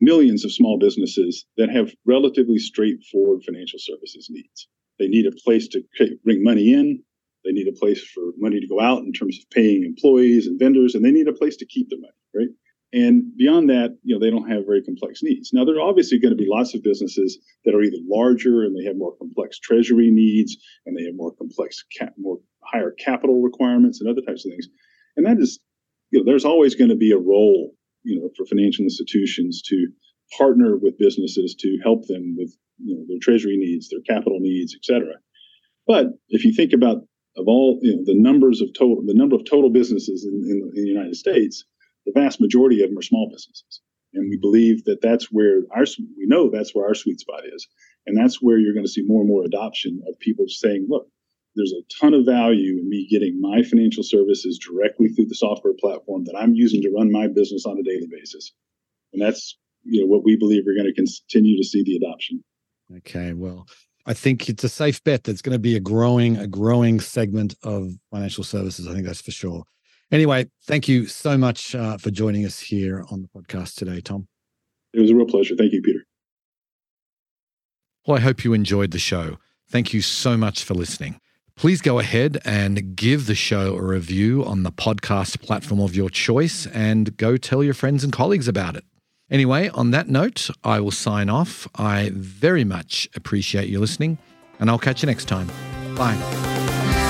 millions 0.00 0.44
of 0.44 0.52
small 0.52 0.78
businesses 0.78 1.46
that 1.56 1.70
have 1.70 1.94
relatively 2.04 2.58
straightforward 2.58 3.44
financial 3.44 3.78
services 3.78 4.28
needs. 4.30 4.68
They 4.98 5.06
need 5.06 5.26
a 5.26 5.32
place 5.44 5.68
to 5.68 5.82
bring 6.24 6.42
money 6.42 6.72
in. 6.72 7.02
They 7.44 7.52
need 7.52 7.68
a 7.68 7.78
place 7.78 8.02
for 8.02 8.22
money 8.38 8.60
to 8.60 8.66
go 8.66 8.80
out 8.80 9.02
in 9.02 9.12
terms 9.12 9.38
of 9.38 9.50
paying 9.50 9.84
employees 9.84 10.46
and 10.46 10.58
vendors, 10.58 10.94
and 10.94 11.04
they 11.04 11.10
need 11.10 11.28
a 11.28 11.32
place 11.32 11.56
to 11.56 11.66
keep 11.66 11.88
the 11.88 11.96
money, 11.96 12.12
right? 12.34 12.54
And 12.94 13.34
beyond 13.36 13.70
that, 13.70 13.96
you 14.02 14.14
know, 14.14 14.20
they 14.20 14.30
don't 14.30 14.50
have 14.50 14.66
very 14.66 14.82
complex 14.82 15.22
needs. 15.22 15.50
Now, 15.52 15.64
there 15.64 15.76
are 15.76 15.88
obviously 15.88 16.18
going 16.18 16.36
to 16.36 16.42
be 16.42 16.48
lots 16.48 16.74
of 16.74 16.82
businesses 16.82 17.38
that 17.64 17.74
are 17.74 17.82
either 17.82 17.96
larger 18.06 18.64
and 18.64 18.76
they 18.76 18.84
have 18.84 18.96
more 18.96 19.16
complex 19.16 19.58
treasury 19.58 20.10
needs 20.10 20.58
and 20.84 20.96
they 20.96 21.04
have 21.04 21.14
more 21.16 21.32
complex, 21.34 21.82
cap, 21.98 22.12
more 22.18 22.38
higher 22.62 22.90
capital 22.90 23.40
requirements 23.40 24.00
and 24.00 24.10
other 24.10 24.20
types 24.20 24.44
of 24.44 24.50
things. 24.50 24.68
And 25.16 25.24
that 25.24 25.38
is, 25.38 25.58
you 26.10 26.18
know, 26.18 26.24
there's 26.26 26.44
always 26.44 26.74
going 26.74 26.90
to 26.90 26.96
be 26.96 27.12
a 27.12 27.18
role, 27.18 27.74
you 28.02 28.20
know, 28.20 28.28
for 28.36 28.44
financial 28.44 28.84
institutions 28.84 29.62
to 29.68 29.88
partner 30.36 30.76
with 30.76 30.98
businesses 30.98 31.54
to 31.60 31.78
help 31.82 32.06
them 32.08 32.36
with 32.36 32.54
you 32.78 32.94
know, 32.94 33.04
their 33.08 33.18
treasury 33.22 33.56
needs, 33.56 33.88
their 33.88 34.00
capital 34.00 34.38
needs, 34.38 34.74
et 34.74 34.84
cetera. 34.84 35.14
But 35.86 36.08
if 36.28 36.44
you 36.44 36.52
think 36.52 36.72
about 36.74 37.04
of 37.36 37.48
all 37.48 37.78
you 37.82 37.96
know, 37.96 38.02
the 38.04 38.18
numbers 38.18 38.60
of 38.60 38.72
total 38.74 39.02
the 39.04 39.14
number 39.14 39.36
of 39.36 39.44
total 39.44 39.70
businesses 39.70 40.24
in, 40.24 40.34
in, 40.50 40.70
in 40.76 40.84
the 40.84 40.90
United 40.90 41.16
States, 41.16 41.64
the 42.06 42.12
vast 42.12 42.40
majority 42.40 42.82
of 42.82 42.90
them 42.90 42.98
are 42.98 43.02
small 43.02 43.28
businesses, 43.30 43.80
and 44.14 44.28
we 44.28 44.36
believe 44.36 44.84
that 44.84 45.00
that's 45.00 45.26
where 45.30 45.62
our 45.74 45.84
we 46.16 46.26
know 46.26 46.50
that's 46.50 46.74
where 46.74 46.86
our 46.86 46.94
sweet 46.94 47.20
spot 47.20 47.42
is, 47.52 47.66
and 48.06 48.16
that's 48.16 48.42
where 48.42 48.58
you're 48.58 48.74
going 48.74 48.86
to 48.86 48.92
see 48.92 49.02
more 49.02 49.20
and 49.20 49.28
more 49.28 49.44
adoption 49.44 50.02
of 50.08 50.18
people 50.18 50.46
saying, 50.48 50.86
look, 50.88 51.06
there's 51.56 51.72
a 51.72 52.00
ton 52.00 52.14
of 52.14 52.24
value 52.24 52.78
in 52.78 52.88
me 52.88 53.06
getting 53.10 53.40
my 53.40 53.62
financial 53.62 54.02
services 54.02 54.58
directly 54.58 55.08
through 55.08 55.26
the 55.26 55.34
software 55.34 55.74
platform 55.78 56.24
that 56.24 56.36
I'm 56.36 56.54
using 56.54 56.82
to 56.82 56.90
run 56.90 57.12
my 57.12 57.28
business 57.28 57.66
on 57.66 57.78
a 57.78 57.82
daily 57.82 58.08
basis. 58.10 58.52
And 59.12 59.20
that's 59.20 59.58
you 59.84 60.00
know 60.00 60.06
what 60.06 60.24
we 60.24 60.36
believe 60.36 60.64
we're 60.66 60.76
going 60.76 60.92
to 60.92 60.94
continue 60.94 61.56
to 61.56 61.64
see 61.64 61.82
the 61.82 61.96
adoption. 61.96 62.42
Okay, 62.98 63.32
well, 63.32 63.66
I 64.04 64.14
think 64.14 64.48
it's 64.48 64.64
a 64.64 64.68
safe 64.68 65.02
bet 65.04 65.24
that's 65.24 65.42
going 65.42 65.52
to 65.52 65.60
be 65.60 65.76
a 65.76 65.80
growing 65.80 66.36
a 66.36 66.46
growing 66.46 67.00
segment 67.00 67.54
of 67.62 67.92
financial 68.10 68.44
services. 68.44 68.88
I 68.88 68.92
think 68.92 69.06
that's 69.06 69.20
for 69.20 69.30
sure. 69.30 69.64
Anyway, 70.10 70.46
thank 70.64 70.88
you 70.88 71.06
so 71.06 71.38
much 71.38 71.74
uh, 71.74 71.96
for 71.96 72.10
joining 72.10 72.44
us 72.44 72.58
here 72.58 73.04
on 73.10 73.22
the 73.22 73.28
podcast 73.28 73.76
today, 73.76 74.00
Tom. 74.00 74.28
It 74.92 75.00
was 75.00 75.10
a 75.10 75.14
real 75.14 75.26
pleasure. 75.26 75.54
Thank 75.56 75.72
you, 75.72 75.80
Peter. 75.80 76.04
Well, 78.06 78.18
I 78.18 78.20
hope 78.20 78.44
you 78.44 78.52
enjoyed 78.52 78.90
the 78.90 78.98
show. 78.98 79.38
Thank 79.70 79.94
you 79.94 80.02
so 80.02 80.36
much 80.36 80.64
for 80.64 80.74
listening. 80.74 81.18
Please 81.56 81.80
go 81.80 81.98
ahead 81.98 82.38
and 82.44 82.96
give 82.96 83.26
the 83.26 83.34
show 83.34 83.76
a 83.76 83.82
review 83.82 84.44
on 84.44 84.64
the 84.64 84.72
podcast 84.72 85.40
platform 85.40 85.80
of 85.80 85.94
your 85.94 86.10
choice 86.10 86.66
and 86.66 87.16
go 87.16 87.36
tell 87.36 87.62
your 87.62 87.74
friends 87.74 88.02
and 88.02 88.12
colleagues 88.12 88.48
about 88.48 88.76
it. 88.76 88.84
Anyway, 89.32 89.70
on 89.70 89.92
that 89.92 90.08
note, 90.08 90.50
I 90.62 90.78
will 90.78 90.90
sign 90.90 91.30
off. 91.30 91.66
I 91.76 92.10
very 92.12 92.64
much 92.64 93.08
appreciate 93.16 93.70
you 93.70 93.80
listening, 93.80 94.18
and 94.60 94.68
I'll 94.68 94.78
catch 94.78 95.02
you 95.02 95.06
next 95.06 95.24
time. 95.24 95.50
Bye. 95.96 97.01